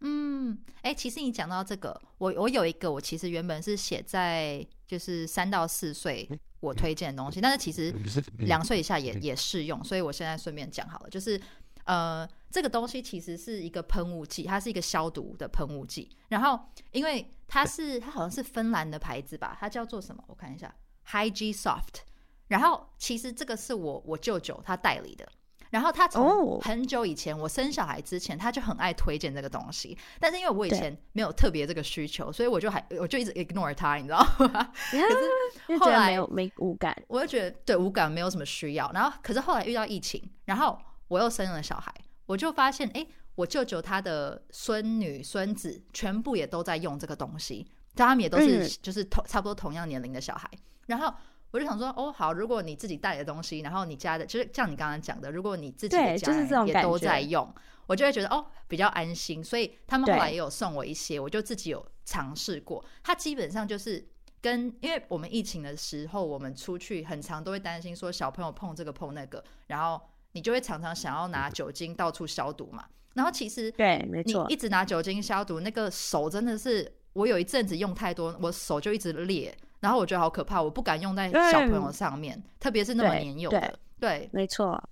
[0.00, 6.26] 嗯，哎、欸，其实你讲到这个，我我有一个，我其实原本是写在就是三到四岁
[6.60, 7.94] 我推荐的东西，但是其实
[8.38, 11.40] 两岁以下也也适用，所以我现在顺便讲好了，就是
[11.84, 16.58] 呃，这个东西其实是一个喷雾剂，它是一个消毒的喷雾剂，然后
[16.92, 20.24] 因为它是它好像是芬兰的牌子吧，它叫做什么？
[20.26, 20.74] 我看一下
[21.08, 22.02] ，Hygiene Soft，
[22.48, 25.28] 然后其实这个是我我舅舅他代理的。
[25.76, 29.94] 然后他从很久以前，我生小孩之前，他就很爱推荐这个东西。
[30.18, 34.72] 但是因为我以前没有特别这个需求，所以我就还我就一直 ignore 他，你知道吗？
[34.72, 38.90] 可是后来没有没无感，我就觉得对无感没有什么需要。
[38.94, 50.50] 然后可是后来遇到疫情，然后我又生了小孩，我就发现哎，我舅舅他的孙女孙子全部也都在用这个东西，他们也都是就是同差不多同样年龄的小孩，
[50.86, 51.12] 然后。
[51.52, 57.50] 我就想说，哦，好，如果你自己带的东西，然后你家的，就是像你刚刚讲的，如果你自己的家人也都在用，
[57.86, 59.42] 我就会觉得哦，比较安心。
[59.42, 62.84] 所以他们后来也有送我一些，我就自己有尝试过。
[63.02, 64.06] 它基本上就是
[64.42, 70.00] 跟，因为我们疫情的时候，我们出去很常都会担心说小朋友碰这个碰那个，然后
[70.32, 72.84] 你就会常常想要拿酒精到处消毒嘛。
[73.14, 79.56] 然后其实对，没错，你一直拿酒精消毒，那个手真的是，我有一阵子用太多，我手就一直裂。
[79.80, 83.60] 然后我觉得好可怕，我不敢用在小朋友上面，嗯、特别是那么年幼的。
[83.60, 84.82] 对，对没错。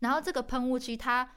[0.00, 1.28] 然后这个喷雾剂，它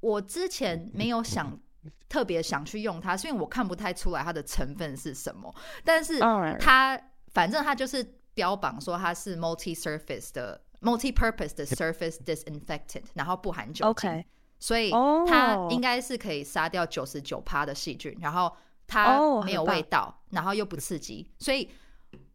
[0.00, 1.60] 我之前没有想
[2.08, 5.54] 特别想去用它，是因为我看不太出来它的成分是什么。
[5.84, 6.18] 但是
[6.58, 6.98] 它
[7.34, 14.24] 反正它就是标榜说它是 multi-surface 的 multi-purpose 的 surface disinfectant，然后不含酒精，Okay.
[14.58, 18.50] 所以它应该是可以杀掉九十九趴的细菌，然后
[18.86, 21.70] 它没有味道，然后又不刺激，所以。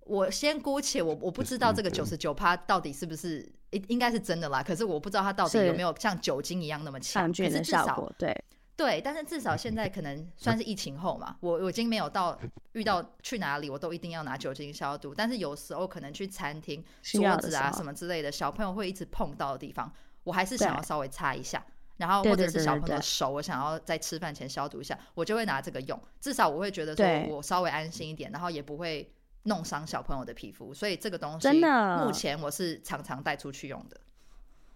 [0.05, 8.35] 我先姑且我我不知道这个九十九趴到底是不是应应该是真的啦，可是我不知道它到底有没有像酒精一样那么强，可是至少对。
[8.75, 12.37] 对，但是至少现在可能算是疫情后嘛，我我已经没有到
[12.71, 21.63] 遇到去哪里我都一定要拿酒精消毒，但是有时候可能去餐厅桌子啊什么之类的，小朋友会一直碰到的地方，我还是想要稍微擦一下，
[21.97, 29.07] 然后或者是小朋友的手，我想要在吃饭前消毒一下，我就会拿这个用，至少我会觉得说我稍微安心一点，然后也不会。
[29.43, 33.97] 弄伤小朋友的皮肤，所以这个东西真的目前我是常常带出去用的。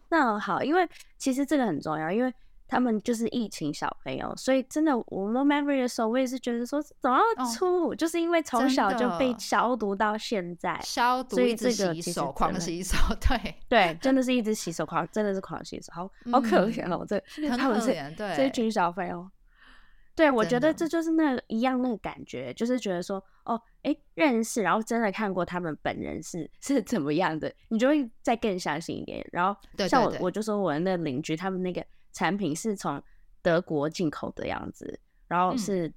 [0.09, 2.33] 那很好，因为其实这个很重要，因为
[2.67, 7.21] 他们就是疫情小朋友，所以真的我们 memory 的时候，我也是觉得说总要
[7.53, 17.93] 出，哦、就是因为从小就被消毒到现在，消毒一直洗手，狂洗手， 对对，真的是一直洗手狂，真的是狂洗手，好好可怜哦，这、 嗯、他们是
[18.35, 19.29] 这群小朋友。
[20.17, 29.23] 对，我觉得这就是那个一样那个感觉，就是觉得说，哦，哎，认识，然后真的看过他们本人是是怎么样的，你就会再更相信一点。
[29.31, 29.55] 然后
[29.87, 32.99] 像我，对对对，我就说我的那邻居，他们那个产品是从
[33.43, 35.93] 德国进口的样子，然后是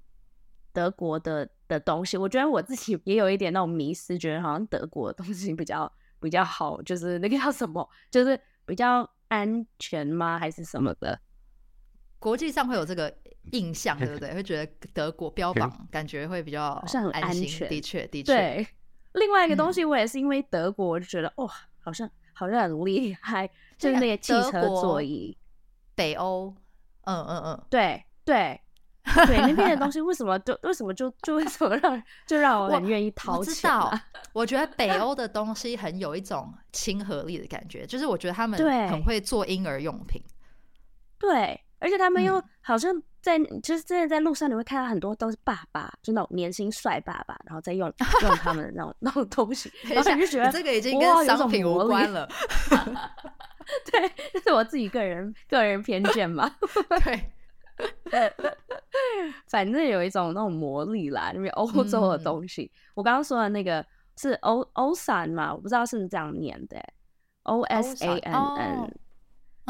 [0.71, 2.19] 德国的、嗯、的东西。
[2.19, 10.39] 我觉得我自己也有一点那种迷失，觉得好像德国的东西比较比较好，就是那个叫什么，就是比较安全吗？
[10.39, 11.19] 还是什么的？
[12.21, 13.13] 国际上会有这个。
[13.53, 14.35] 印象对不对？
[14.35, 18.35] 会觉得德国标榜感觉会比较像很安全，的确的确。
[18.35, 18.67] 对，
[19.15, 25.37] 另外一个东西我也是因为德国，我就觉得哇，好像好像很厉害，就是那些汽车座椅。
[25.95, 26.55] 北欧，
[27.05, 28.61] 嗯嗯嗯，对对
[29.27, 33.71] 对，那边的东西为什么就为什么就就为什么让就让我很愿意掏钱？
[34.35, 40.23] 我觉得北欧的东西很有一种亲和力的感觉，就是我觉得他们很会做婴儿用品。
[41.19, 43.03] 对，而且他们又好像。
[43.23, 47.87] 在就是真的在路上，你会看到很多都是爸爸，就那种年轻帅爸爸，然后再用
[48.25, 52.27] 用他们的那种那种东西，然后你就觉得这个已经跟商品无关了。
[53.93, 56.51] 对， 这是我自己个人个人偏见嘛。
[57.05, 58.33] 对，
[59.49, 62.63] 反正有一种那种魔力啦，因为欧洲的东西。
[62.63, 63.85] 嗯、我刚刚说的那个
[64.17, 66.83] 是欧欧伞嘛，我不知道是不是这样念的
[67.43, 68.95] ，O S A N N。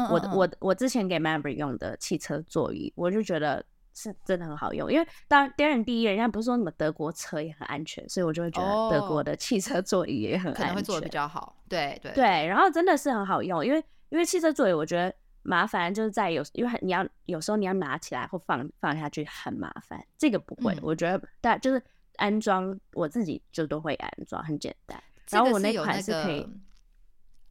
[0.09, 11.57] 我我我之前给 Maverick 用的汽车座椅，我就觉得是真的很好用，因为当然，第一，人家不是说什么德国车也很安全，所以我就会觉得德国的汽车座椅也很安全，可能会做的比较好。
[11.67, 12.11] 对对。
[12.13, 21.83] 对，然后真的是很好用，因为因为汽车座椅我觉得麻烦就是在有，因为你要有时候你要拿起来或放放下去很麻烦，这个不会，嗯、我觉得但就是
[22.17, 25.01] 安装我自己就都会安装，很简单。
[25.29, 26.47] 然后我那款是可以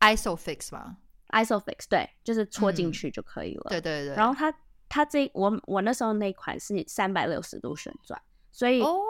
[0.00, 0.96] Isofix 吗
[1.30, 3.66] ？Isofix 对，就是戳进去就可以了。
[3.66, 4.14] 嗯、对对对。
[4.14, 4.52] 然后它
[4.88, 8.20] 它这我我那时候那款是三百六十度旋转，
[8.52, 9.00] 所以、哦、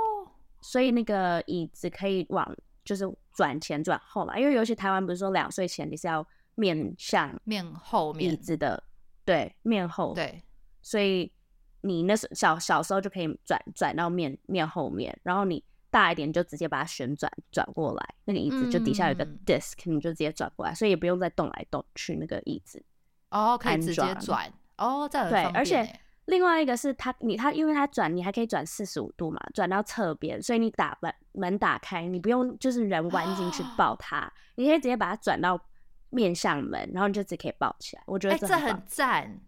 [0.60, 3.04] 所以那个椅子可以往就是
[3.34, 4.38] 转前转后嘛。
[4.38, 8.82] 因为尤其台湾不是说两岁前你是要面向面后面椅子的，
[9.24, 10.42] 对，面后对。
[10.82, 11.32] 所以
[11.80, 15.64] 你那时小小时候就可以转转到面面后面，然后你。
[15.90, 22.82] 大一点就直接把它旋转转过来，那个椅子就底下有个 disc，嗯、你就直接转过来，所以也不用再动来动去那个椅子。
[23.30, 24.52] 哦，可以直接转。
[24.78, 25.08] 哦。
[25.08, 35.60] 对，而且另外一个是它，你它因为它转，你还可以转四十五度嘛，转到侧边，所以你打门门打开，你不用就是人弯进去抱它，哦、你可以直接把它转到
[36.10, 38.02] 面向门，然后你就直接可以抱起来。
[38.06, 39.40] 我觉得这很、赞，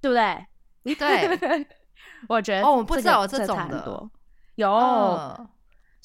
[0.00, 0.94] 对不对？
[0.94, 1.66] 对，
[2.28, 4.10] 我觉得、这个、哦，我不知道有这种的，
[4.54, 4.70] 有。
[4.70, 5.48] 哦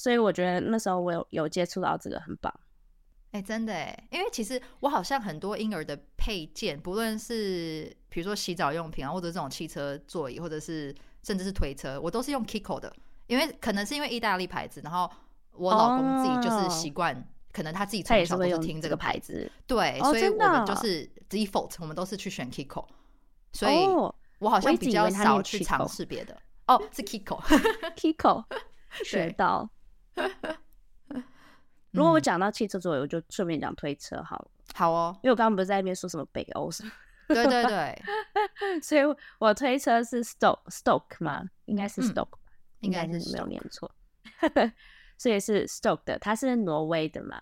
[0.03, 2.53] 所以我觉得那时候我有有接触到这个很棒，
[3.31, 12.93] 哎、欸，真的哎，因为其实我好像很多婴儿的配件，不论是比如说洗澡用品啊，或者这种汽车座椅，或者是甚至是推车，我都是用 Kiko 的，
[13.27, 15.09] 因为可能是因为意大利牌子，然后
[15.53, 22.85] 我老公自己就是习惯，哦、可能他自己从小都是听这个牌子，对，哦、所以我们就是 default，我们都是去选 Kiko，
[23.53, 23.85] 所以
[24.39, 26.37] 我好像比较少去尝试别的，
[26.67, 28.43] 哦，是 Kiko，Kiko
[29.05, 29.69] 学到。
[31.91, 34.47] 如果我讲到汽车座椅，我就顺便讲推车好了。
[34.73, 36.91] 好哦，因为我刚刚不是在那边说什么北欧是吗？
[37.27, 38.01] 对对对，
[38.81, 39.01] 所以
[39.37, 41.43] 我推车是 Stoke Stoke 吗？
[41.65, 42.39] 应该是 Stoke 吧，
[42.79, 43.93] 应该是没有念错。
[45.19, 47.39] 所以是 Stoke 的，它是挪威的嘛。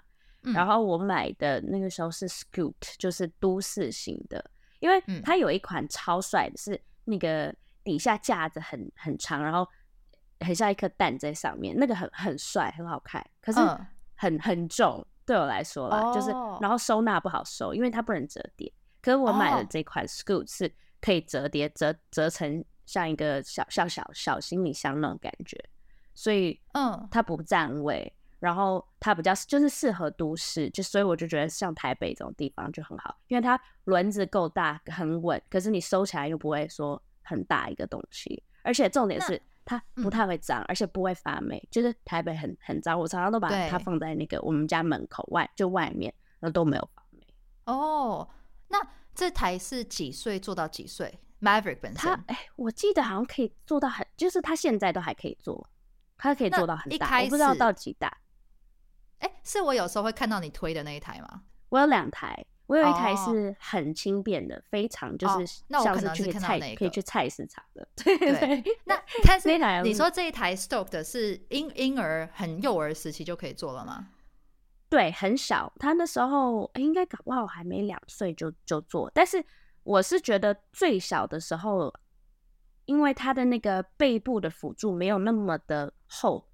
[0.54, 4.44] 然后我买的那个时候是 Scoot，就是都市型的，
[4.80, 9.66] 因为它有一款超帅的，是那个底下架子很很长，然后。
[10.46, 13.60] 很像一颗蛋在上面，那个很很帅，很好看，可是
[14.16, 18.72] 很、嗯、很重，对我来说啦，哦、就是然后收纳不好收，因为它不能折叠。
[19.02, 25.58] 可是我买的这款 Scoot 是可以折叠，折折成像一个小小小小行李箱那种感觉，
[26.14, 39.42] 所以嗯，它不占位，然后它比较就是适合都市，就所以我就觉得像台北这种地方就很好，因为它轮子够大，很稳，可是你收起来又不会说很大一个东西，而且重点是。
[39.72, 41.62] 它不太会脏，嗯、而且不会发霉。
[41.72, 47.26] 就是台北很很脏，我常常都把它放在那个我们家门口外，就外面，那都没有发霉。
[47.66, 48.28] 哦，
[48.68, 48.78] 那
[49.16, 55.70] 这台是几岁做到几岁？Maverick 本身，它哎、欸，我记得好像可以做到很，就是它现在都还可以做，
[56.18, 58.08] 它可以做到很大，我不知道到几大。
[59.20, 61.44] 哎、欸，是我有时候会看到你推的那一台吗？
[61.70, 62.46] 我有两台。
[62.72, 65.46] 我有一台是很轻便的，非常就是
[65.84, 67.86] 像是去菜可以去菜市场的。
[67.98, 68.98] 对对，那
[69.28, 69.50] 但是
[69.84, 74.08] 你说这一台 Stoke 的是婴婴儿很幼儿时期就可以做了吗？
[74.88, 79.12] 对，很小，他那时候应该搞不好还没两岁就就做。
[79.14, 79.44] 但是
[79.84, 81.94] 我是觉得最小的时候，
[82.86, 86.48] 因为他的那个背部的辅助没有那么的厚，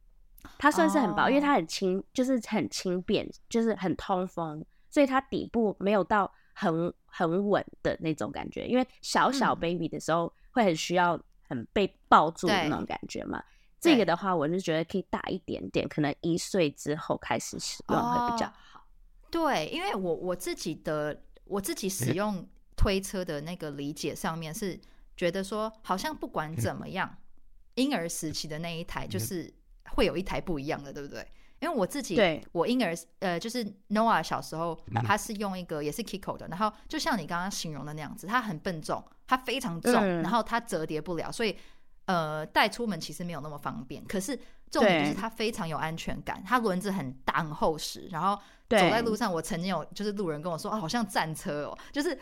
[0.57, 1.29] 它算是很薄，oh.
[1.29, 4.65] 因为它很轻，就是很轻便，就是很通风，
[4.97, 8.65] 所以它底部没有到很很稳的那种感觉。
[8.65, 13.43] 因为小小 baby 的时候会很需要很被抱住的那种感觉嘛。
[13.79, 18.79] 这个的话，我就觉得可以大一点点，可能一岁之后开始使用会比较好。
[18.79, 19.29] Oh.
[19.29, 22.43] 对，因为我我自己的我自己使用
[22.75, 24.79] 推车的那个理解上面是。
[25.19, 27.17] 觉得说好像不管怎么样，
[27.73, 29.51] 婴儿时期的那一台就是
[29.95, 31.27] 会有一台不一样的，对不对？
[31.59, 32.43] 因为我自己，对。
[32.51, 41.57] 我婴儿呃，就是 Noah 小时候，他是用一个也是 Kiko 的，然后就像你刚刚形容的那样子，它很笨重，它非常重，然后它折叠不了，所以
[42.05, 44.03] 呃带出门其实没有那么方便。
[44.05, 44.39] 可是
[44.69, 48.35] 重点就是它非常有安全感，它轮子很大很厚实，然后
[48.69, 52.17] 走在路上，我曾经有就是路人跟我说啊，好像战车哦，就是。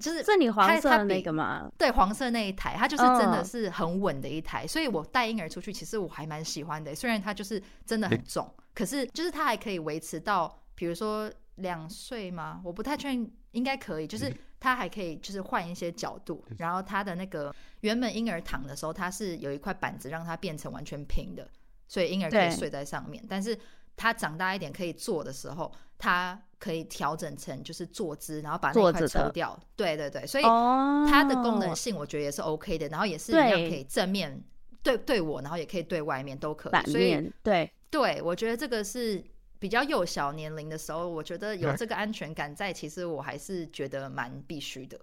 [0.00, 1.70] 就是是你黄色的那个吗？
[1.78, 4.68] 对，黄色那一台，它就是真的是很稳的一台，oh.
[4.68, 6.94] 所以我带婴儿出去，其实我还蛮喜欢的。
[6.94, 12.60] 虽然它就是真的很重，可是就是它还可以维持到，比如说两岁吗？
[12.64, 14.06] 我不太确定，应该可以。
[14.06, 21.48] 就是它还可以就是换一些角度，然后它的那个原本婴儿躺的时候，它是有一块板子让它变成完全平的，
[21.86, 23.22] 所以婴儿可以睡在上面。
[23.28, 23.56] 但是
[23.96, 29.58] 它长大一点可以坐的时候，他可以调整成就是坐姿，然后把那块抽掉。
[29.76, 34.42] 对对对，所以它的功能性我觉得也是 OK 的，然后也是一样可以正面
[34.82, 36.90] 对对我，然后也可以对外面都可以。
[36.90, 39.22] 所以对对，我觉得这个是
[39.58, 44.98] 比较幼小年龄的时候，我觉得有这个安全感在，其实我还是觉得蛮必须的。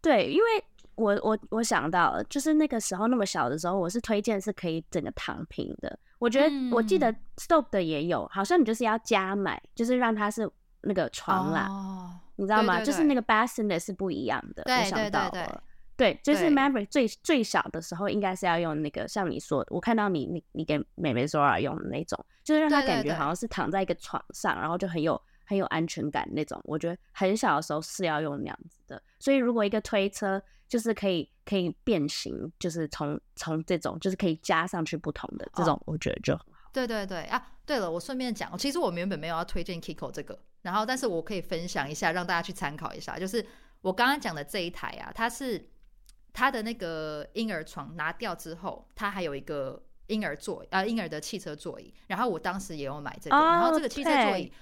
[0.00, 0.64] 对，因为
[0.94, 5.98] 我我我想到了，就是那个时候那么小的时候，我是推荐是可以整个躺平的。
[6.22, 10.48] 我觉得、嗯、我记得 Stop 的也有，好像你就是要加买，就是让它是
[10.82, 12.80] 那个床啦，哦、你知道吗？
[12.80, 14.62] 就是那个 bassinet 是不一样的。
[14.62, 15.62] 对，我想到了，
[15.96, 25.20] 对，就是 Maverick 最最小的时候应该是要用那个，像你说，我看到你你你给美美 Zora 用的那种，就是让她感觉好像是躺在一个床上，然后就很有
[25.52, 26.58] 很有安全感那种。
[26.64, 31.28] 我觉得很小的时候是要用那样子的，所以如果一个推车就是可以。
[31.44, 36.70] 可以变形，就是从从这种，就是可以加上去不同的这种，我觉得就很好。
[36.72, 43.18] 对对对啊，对了，我顺便讲，其实我原本没有要推荐 Kiko 这个，然后但是我可以分享一下，让大家去参考一下。
[43.18, 43.44] 就是
[43.80, 45.68] 我刚刚讲的这一台啊，它是
[46.32, 51.92] 它的那个婴儿床拿掉之后，它还有一个婴儿座啊，婴儿的汽车座椅。
[52.06, 54.52] 然后我当时也有买这个，然后这个汽车座椅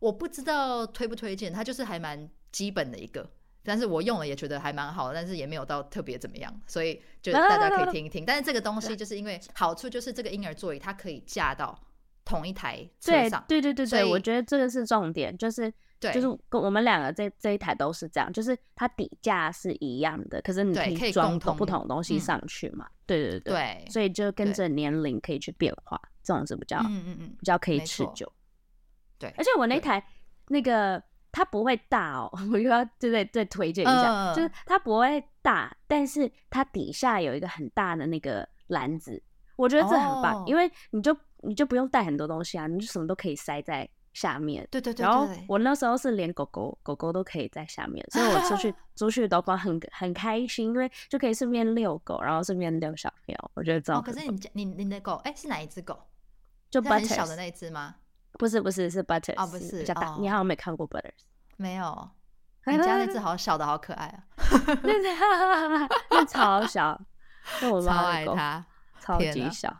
[0.00, 3.28] 我不知道推不推荐，它就是还蛮基本的一个。
[3.62, 8.24] 但是我用了也觉得还蛮好，但是也没有到特别怎么样，所以就大家可以听一听。
[8.24, 11.76] 但是这个东西就是因为好处就是这个婴儿座椅它可以架到
[12.24, 28.30] 同一台车上，对对对对对，我觉得这个是重点，就是对，就是跟我们两个这这一台都是这样，就是它底架是一样的，可是你可以装同不同东西上去嘛，对对对对，所以就跟着年龄可以去变化，这种是比较嗯嗯嗯比较可以持久，
[29.18, 30.04] 对，而且我那台
[30.48, 31.02] 那个。
[31.32, 39.22] 它不会大哦， 我又要对对对推荐一下，uh, 就是它不会大，但是它底下有一个很大的那个篮子，
[39.56, 40.48] 我觉得这很棒，oh.
[40.48, 44.66] 因为你就你就不用带很多东西啊，你就什么都可以塞在下面。
[44.70, 45.06] 对对对，对。
[45.06, 53.50] 然后我那时候是连狗狗狗狗都可以在下面， 所以我出去出去都很很开心，因为就可以顺便遛狗，然后顺便遛小朋友。
[53.52, 54.00] 我觉得这样。
[54.00, 55.98] 哦，可是你你你的狗哎是哪一只狗？
[56.70, 57.96] 就很小的那一只吗？
[58.38, 61.12] 不是不是是 Butters 哦，不是比较大，哦、你好像没看过 Butters
[61.56, 62.10] 没有，
[62.66, 64.24] 你家那只好小的好可爱啊，
[66.10, 67.00] 那超小，
[67.70, 68.66] 我超爱它，
[69.00, 69.74] 超级小。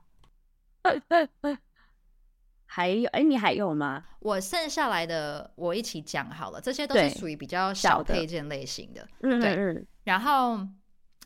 [2.65, 4.05] 还有哎，你还有吗？
[4.21, 9.07] 我剩下来的我一起讲好了，这些都是属于比较小配件类型的。
[9.21, 9.87] 嗯对嗯。
[10.05, 10.61] 然后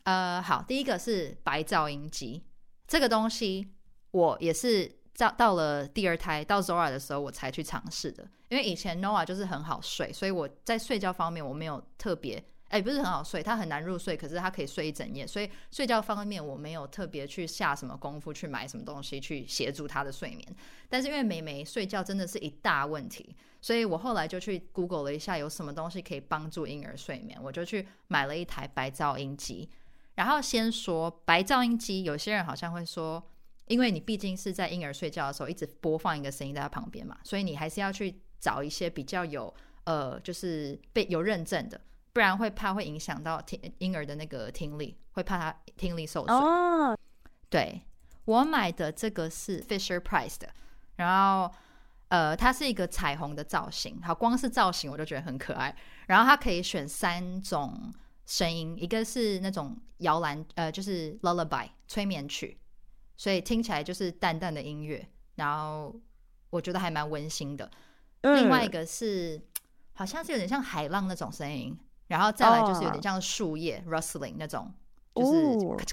[0.03, 2.43] 呃，好，第一个是白噪音机，
[2.87, 3.73] 这个东西
[4.11, 5.00] 我也是。
[5.17, 8.27] 到到了第二胎到 Zora 的时候，我才去尝试的。
[8.49, 20.45] 因为以前 Noah 就是很好睡，所以我在睡觉方面我没有特别，哎、不是很好睡，他很难入睡，可是他可以睡一整夜，所以睡觉方面我没有特别去下什么功夫去买什么东西去协助他的睡眠。
[20.89, 29.69] 但是因为妹妹睡觉真的是一大问题，所以我后来就去 Google 了一下有什么东西可以帮助婴儿睡眠，我就去买了一台白噪音机。
[30.15, 33.23] 然后先说白噪音机，有些人好像会说。
[33.71, 39.53] 因为你毕竟是在婴儿睡觉的时候一直播放一个声音在他旁边嘛，所以你还是要去找一些比较有
[39.85, 41.79] 呃，就是被有认证的，
[42.13, 46.37] 不然会怕会影响到听婴儿的那个听力，会怕他听力受损。
[46.37, 46.97] 哦，
[47.49, 47.81] 对，
[48.25, 50.49] 我买的这个是 Fisher Price 的，
[50.97, 51.51] 然后
[52.09, 55.75] 呃，它是一个彩虹的造型，好，光是造型我就觉得很可爱。
[56.07, 57.91] 然后它可以选三种
[58.25, 62.57] 声音，一个是那种摇篮，呃，就是 lullaby 催眠曲，
[63.21, 65.95] 所以听起来就是淡淡的音乐，然后
[66.49, 67.69] 我觉得还蛮温馨的。
[68.21, 69.39] 嗯、另外一个是
[69.93, 73.93] 好像是有点像海浪那种声音，然后再来就是有点像树叶、oh.
[73.93, 74.73] rustling 那种，
[75.13, 75.85] 就是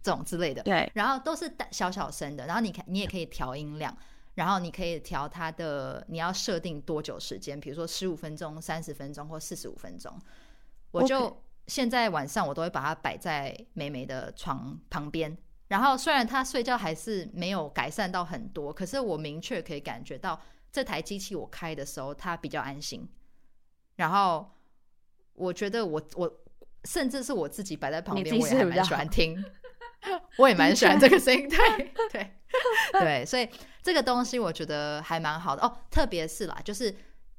[0.00, 0.62] 这种之类的。
[0.62, 3.94] 对，然后都是小小声的，然后你看你也可以调音量。
[4.34, 10.18] 然后你可以调它的，你要设定多久时间，比如说十五分钟、三十分钟或四十五分钟。
[10.92, 15.36] 我就现在晚上我都会把它摆在美美的床旁边。
[15.70, 20.38] 然后虽然他睡觉还是没有改善到很多，可是我明确可以感觉到
[20.72, 23.08] 这台机器我开的时候它比较安心。
[23.94, 24.50] 然后
[25.34, 26.30] 我觉得我我
[26.84, 29.42] 甚至是我自己摆在旁边，我也还蛮喜欢听。
[30.38, 32.30] 我也蛮喜欢这个声音，对对
[32.92, 33.48] 对，所以
[33.82, 35.76] 这个东西我觉得还蛮好的哦。
[35.90, 36.92] 特别是啦，就是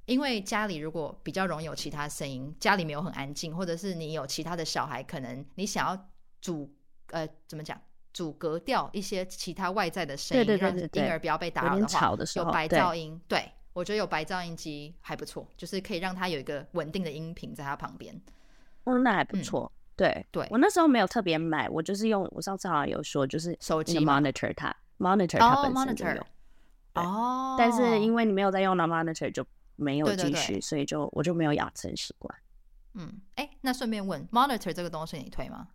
[0.05, 6.09] 因为家里如果比较容易有其他声音，家里没有很安静，或者是你有其他的小孩，可能你想要
[6.39, 6.71] 主
[7.07, 7.81] 呃怎么讲
[8.13, 11.79] 阻隔掉一些其他外在的声音，让婴儿不要被打扰
[12.15, 18.13] 的话，有白噪音，对，对我觉得有白噪音机还不错，就是可以让他有一个稳定的音频在他旁边。
[18.83, 19.71] 哦，那还不错。
[19.73, 19.77] 嗯。
[19.95, 20.25] 对。
[20.31, 26.25] 对，我那时候没有特别买，我就是用我上次好像有说，就是手机 monitor 它 monitor 它本身就有
[26.95, 29.45] 哦，但是因为你没有在用那 monitor 就
[29.75, 32.35] 没有继续，所以就我就没有养成习惯。
[32.95, 35.67] 嗯，哎，那顺便问，monitor 这个东西你推吗？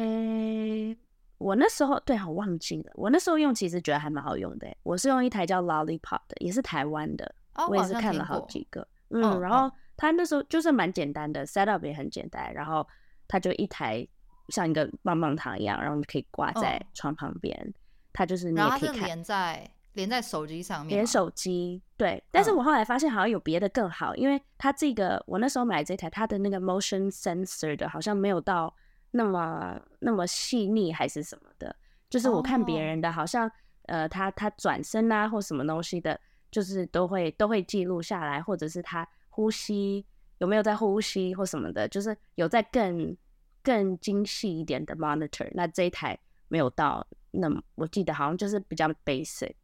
[0.00, 0.96] 哎，
[1.38, 4.68] 我那时候对，我忘记了，我那时候用其实觉得还蛮好用的。
[4.82, 7.34] 我是用一台叫 Lollipop 的，也是台湾的，
[7.68, 9.70] 我也是看了好几个，嗯，然后。
[10.00, 12.86] 它那时候就是蛮简单的，setup 也很简单，然后
[13.26, 14.06] 它就一台
[14.48, 17.52] 像一个棒棒糖一样，然后你可以挂在床旁边。
[17.66, 17.74] 嗯、
[18.12, 22.22] 它就是你也可以看，连在连在手机上面，连手机对。
[22.30, 28.72] 但是我后来发现好像有别的更好，嗯、因为它这个我那时候买这台，它的那个 motion sensor 的好像没有到
[29.10, 31.74] 那么那么细腻还是什么的。
[32.10, 33.52] 就是我看别人的，好像、哦、
[33.84, 36.18] 呃，他他转身啊或什么东西的，
[36.50, 39.08] 就是都会都会记录下来，或者是他。
[39.30, 40.04] 呼吸
[40.38, 43.16] 有没有在呼吸或什么的，就是有在更
[43.62, 45.48] 更精细一点的 monitor。
[45.54, 49.54] 那这一台没有到，那么我记得好像就是比较 basic，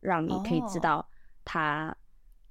[0.00, 1.08] 让你可以知道
[1.42, 1.96] 他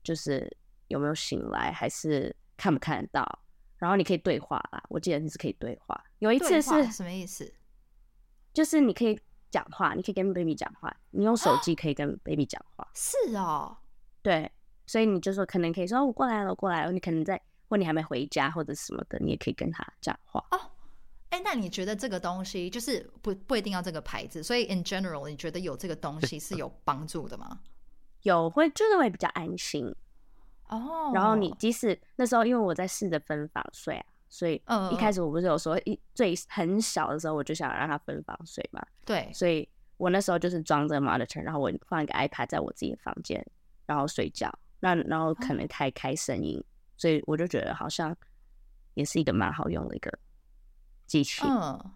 [0.03, 0.51] 就是
[0.87, 3.39] 有没有醒来，还是看不看得到。
[3.77, 6.03] 然后你可以对话啦，我记得你是可以对话。
[6.19, 7.53] 有一次是什么意思？
[8.53, 9.19] 就是你可以
[9.51, 12.87] 讲话，你可以跟 baby 讲话，你用手机可以跟 baby 讲话。
[12.93, 13.77] 是哦，
[14.21, 14.51] 对。
[14.85, 16.91] 所以你就说可能可以说我过来了，我过来了。
[16.93, 20.57] 你可能在或你还没回家或者什么的，你也可以跟他讲话哦。
[21.29, 24.41] 哎、欸，那你觉得这个东西就是不不一定要这个牌子？
[24.41, 27.59] 所以 in general，你觉得有这个东西是有帮助的吗？
[28.21, 29.93] 有，会就是会比较安心
[30.69, 31.11] 哦。
[31.13, 34.61] 然后你即使那时候因为我在试着分房睡啊，所以
[34.91, 38.85] 一开始我不是有说一最很小的时候我就想让他分房睡嘛。
[39.05, 43.45] 对，所以我那时候就是装着 monitor，然后我放一个 iPad 在我自己的房间，
[43.85, 44.51] 然后睡觉。
[44.79, 46.63] 那然后可能太开声音，哦、
[46.97, 48.15] 所以我就觉得好像
[48.93, 50.11] 也是一个蛮好用的一个
[51.07, 51.41] 机器。
[51.43, 51.91] 嗯，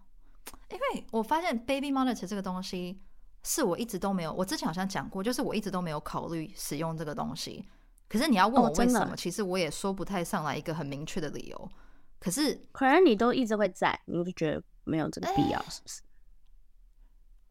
[0.72, 3.00] 因为我发现 Baby Monitor 这个东西
[3.44, 7.64] 是我一直都没有，我之前好像讲过，就是我一直都没有考虑使用这个东西。
[8.12, 11.72] 可是你要问我为什么，哦、其实我也说不太上来一个很明确的理由。
[12.20, 16.02] 可是可能你都一直会在，你就觉得没有这个必要，是不是？
[16.02, 16.06] 欸、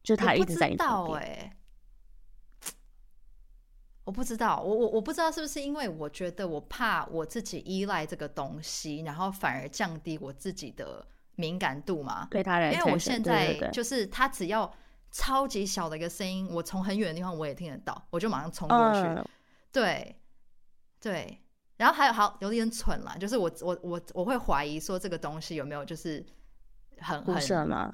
[0.02, 1.56] 就他一直在你身边。
[4.04, 11.06] 我不知道，我我我不知道是不是因为我觉得我怕我自己依赖这个东西，然后反而降低我自己的
[11.36, 12.28] 敏感度嘛？
[12.30, 14.70] 对他人，因为我现在就是他只要
[15.10, 19.00] 超级小的一个声音，我从很远的地方我也听得到，我就马上冲过去。
[19.00, 19.24] 嗯、
[19.72, 20.19] 对
[21.00, 21.40] 对，
[21.76, 26.24] 然后还有好有点蠢啦，就是我我我我会怀疑说这个东西有没有就是
[26.98, 27.92] 很很什么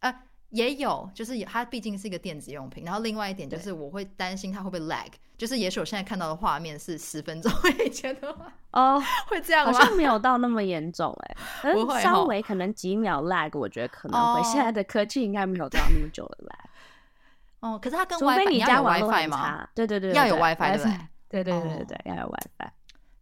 [0.00, 0.14] 呃？
[0.50, 2.82] 也有，就是它毕竟是一个电子用品。
[2.82, 5.06] 然后另外一点就是，我会担心它会不会 lag。
[5.38, 7.52] 就是也许我现在看到的画面是十分钟
[7.86, 9.72] 以前的话，哦， 会这样吗？
[9.72, 11.16] 好 像没有到那么严重
[11.62, 14.42] 哎，不会，稍微可能几秒 lag，我觉得可能会。
[14.42, 17.70] 现在的科技应该没有到那么久的 lag。
[17.70, 19.68] 哦，可是它跟 WiFi，你家 WiFi 吗？
[19.72, 20.98] 对对对，要有 WiFi 对不对？
[21.30, 22.70] 对对对对，要有 WiFi。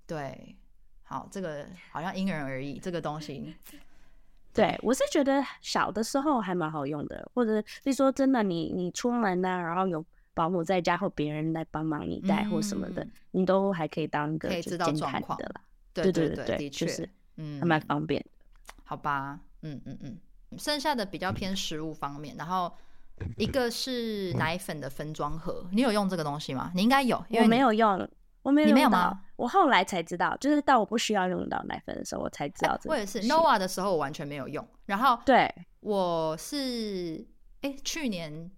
[0.06, 0.56] 对，
[1.04, 3.54] 好，这个好像因人而异，这个东西。
[4.52, 10.04] 对，我是觉得小的时候还蛮好用的，或者是说真的你，你你出门呢、啊，然后有
[10.34, 15.60] 保姆在家或别人来帮忙你带或什么的，嗯、你都还可以当一个监看的啦。
[15.92, 18.30] 对对对对，就是嗯，还蛮方便的。
[18.84, 20.18] 好吧，嗯嗯嗯，
[20.58, 22.72] 剩下的比较偏食物方面，然后
[23.36, 26.70] 一个是奶粉的分装盒， 你有用这个东西吗？
[26.74, 28.08] 你应该有，因为我没有用。
[28.42, 29.20] 我没有，你没有吗？
[29.36, 32.94] 我后来才知道，就是到我不需要用到奶粉的时候，我才知道这个。
[32.94, 34.66] 我也是，Noah 的时候我完全没有用。
[34.86, 37.26] 然后，对，我是
[37.60, 38.50] 哎，去年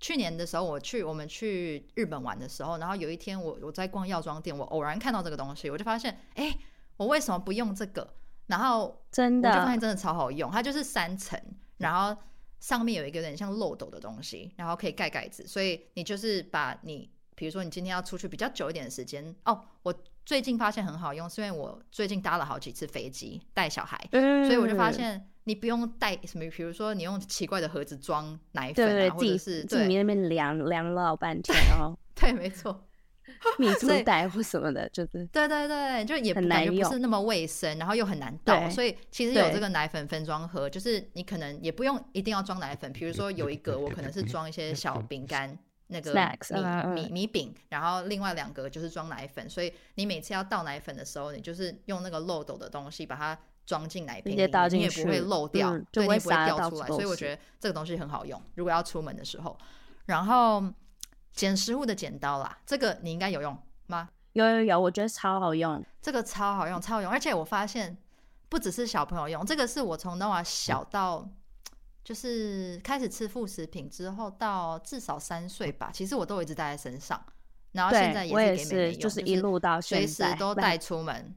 [0.00, 6.56] 去年的时候，我去我们去日本玩的时候，然后有一天我我在逛药妆店，我偶然看到这个东西，我就发现，哎，
[6.96, 8.14] 我为什么不用这个？
[8.46, 11.40] 然后真的，我就发现真的超好用，它就是三层，
[11.76, 12.20] 然后
[12.60, 19.94] 上面有一个有点像漏斗的东西，然后可以盖盖子，所以你就是把你，比如说你今天要出去比较久一点的时间，哦，我。
[20.26, 32.85] 最近发现很好用，是因为我最近搭了好几次飞机带小孩，嗯，所以我就发现你不用带什么，比如说你用奇怪的盒子装奶粉，啊，对对，或者是自己那边量量老半天，哦 对，没错，
[33.58, 45.58] 米珠袋或什么的，就是对对对，就也感觉不是那么卫生，然后又很难倒，所以其实有这个奶粉分装盒，就是你可能也不用一定要装奶粉，比如说有一个我可能是装一些小饼干。
[45.88, 46.12] 那个
[46.92, 56.88] 米米米饼，然后另外两个就是装奶粉，所以你每次要倒奶粉的时候，你就是用那个漏斗的东西把它装进奶瓶里面，你也不会漏掉，嗯、对，就会你不会掉出来。
[56.88, 59.56] 所以我觉得这个东西很好用，如果要出门的时候。
[60.06, 60.60] 然后
[61.36, 63.56] 剪食物的剪刀啦，这个你应该有用
[63.86, 64.08] 吗？
[64.32, 67.96] 有有有，我觉得超好用，这个超好用，超好用，而且我发现
[68.48, 71.18] 不只是小朋友用，这个是我从那会小到。
[71.18, 71.32] 嗯
[72.06, 77.20] 就是开始吃副食品之后，到至少三岁吧，其实我都一直带在身上。
[77.72, 81.34] 然后现在也是给妹妹用，也是就是一路到随时都带出门。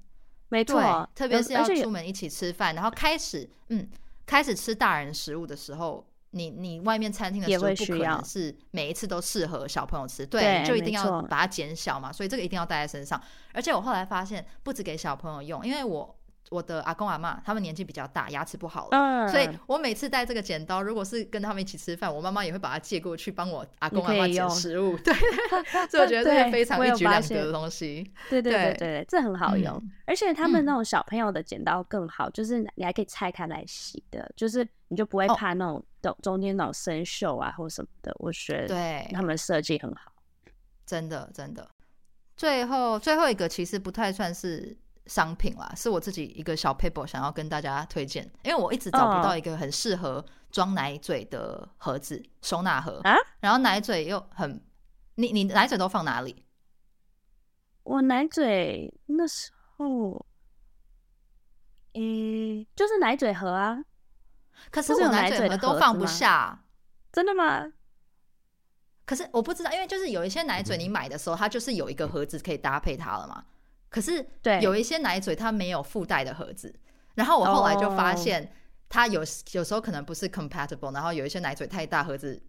[0.49, 3.89] 没错，特别是要出门一起吃饭，然后开始嗯，
[4.27, 13.21] 开始吃大人食物的时候，你你外面餐厅的食物不可能是每一次都适合小朋友吃，对，对，就一定要把它减小嘛，所以这个一定要带在身上。
[13.53, 16.15] 而且我后来发现，不止给小朋友用，因为我。
[16.51, 25.13] 我的阿公阿妈他们年纪比较大，牙齿不好了，嗯，所以我每次带这个剪刀，如果是跟他们一起吃饭，我妈妈也会把它借过去帮我阿公阿妈剪食物， 对，
[25.91, 40.11] 所以我觉得这是非常一举两得的东西，对对对对对，这很好用，嗯，而且他们那种小朋友的剪刀更好，嗯，就是你还可以拆开来洗的，就是你就不会怕那种中中间脑生锈啊或什么的，我觉得对他们设计很好，
[40.85, 41.69] 真的真的。
[42.35, 44.77] 最后最后一个其实不太算是。
[45.05, 52.25] 商品啦，是我自己一个小 paper 想要跟大家推荐，因为我一直找不到一个很适合装奶嘴的盒子、oh.
[52.43, 53.15] 收纳盒啊。
[53.39, 54.63] 然后奶嘴又很，
[55.15, 56.45] 你你奶嘴都放哪里？
[57.81, 60.23] 我奶嘴那时候，
[61.93, 62.01] 诶、
[62.59, 63.83] 欸，就是奶嘴盒啊。
[64.71, 66.63] 可是我奶嘴盒都放不下，
[67.11, 67.71] 真的吗？
[69.05, 73.43] 可是我不知道，因为就是有一些奶嘴，你买的时候它就是有一个盒子可以搭配它了嘛。
[73.89, 76.73] 可是，对，有一些奶嘴它没有附带的盒子，
[77.15, 78.53] 然后我后来就发现，
[78.87, 79.21] 它有
[79.53, 82.39] 有时候可能不是 compatible，然后有一些奶嘴太大盒子，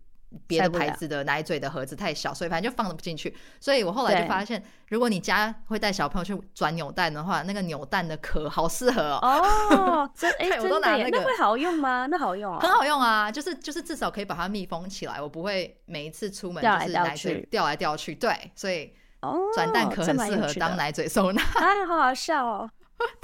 [0.46, 3.36] 别的牌子的奶嘴的盒子太小，所以反正就放不进去。
[3.60, 9.40] 所以我后来就发现，如果你家会带小朋友去转扭蛋的话，那个扭蛋的壳好适合哦。
[9.70, 12.06] 哦，真 哎、欸，我都拿那个，那会好用吗？
[12.06, 18.14] 那好用啊，很好用啊，就是就是至少可以把它密封起来，我不会每一次出门就是奶嘴掉来掉去。
[18.14, 18.94] 对，所以。
[19.22, 22.70] 哦，转蛋壳很适合当奶嘴收纳啊，好好笑哦！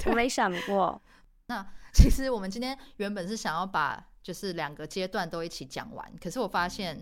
[0.05, 1.01] 我没想过。
[1.49, 6.99] 那其实我们今天原本是想要把就是两个阶段都一起讲完，可是我发现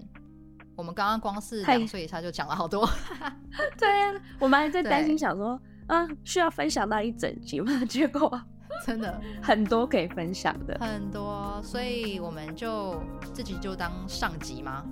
[0.76, 2.88] 我们刚刚光是两岁以下就讲了好多。
[3.80, 7.82] 对呀、啊，我们还在担心想说啊，需要分享到一整集吗？
[7.90, 8.40] 结果
[8.86, 13.02] 真的很多可以分享的，很多，所以我们就
[13.34, 14.86] 自己就当上集吗？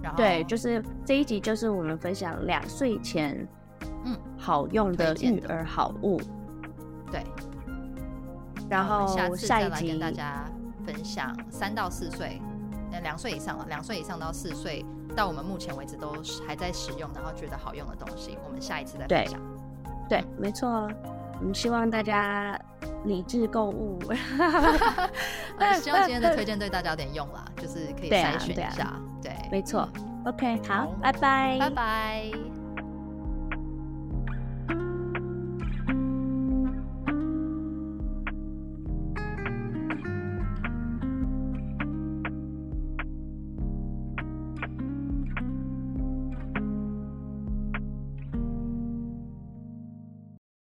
[0.00, 3.48] 然后对，就是这一集，就是我们分享两岁前，
[4.04, 6.20] 嗯，好用的育儿好物。
[7.10, 7.24] 对，
[8.70, 10.48] 然后下次再来跟大家
[10.84, 12.40] 分享三到四岁，
[12.92, 16.14] 呃，两岁以上了，两岁以上到四岁，到我们目前为止都
[16.46, 19.40] 还在使用，然后觉得好用的东西，我们下一次再分享。
[20.08, 20.68] 对，对，没错，
[21.38, 22.58] 我们希望大家
[23.04, 23.98] 理智购物。
[25.80, 28.94] 希望今天的推荐对大家有点用啦，就是可以筛选一下。
[29.22, 29.88] 对，没错。
[30.26, 32.59] OK，好，拜拜，拜拜。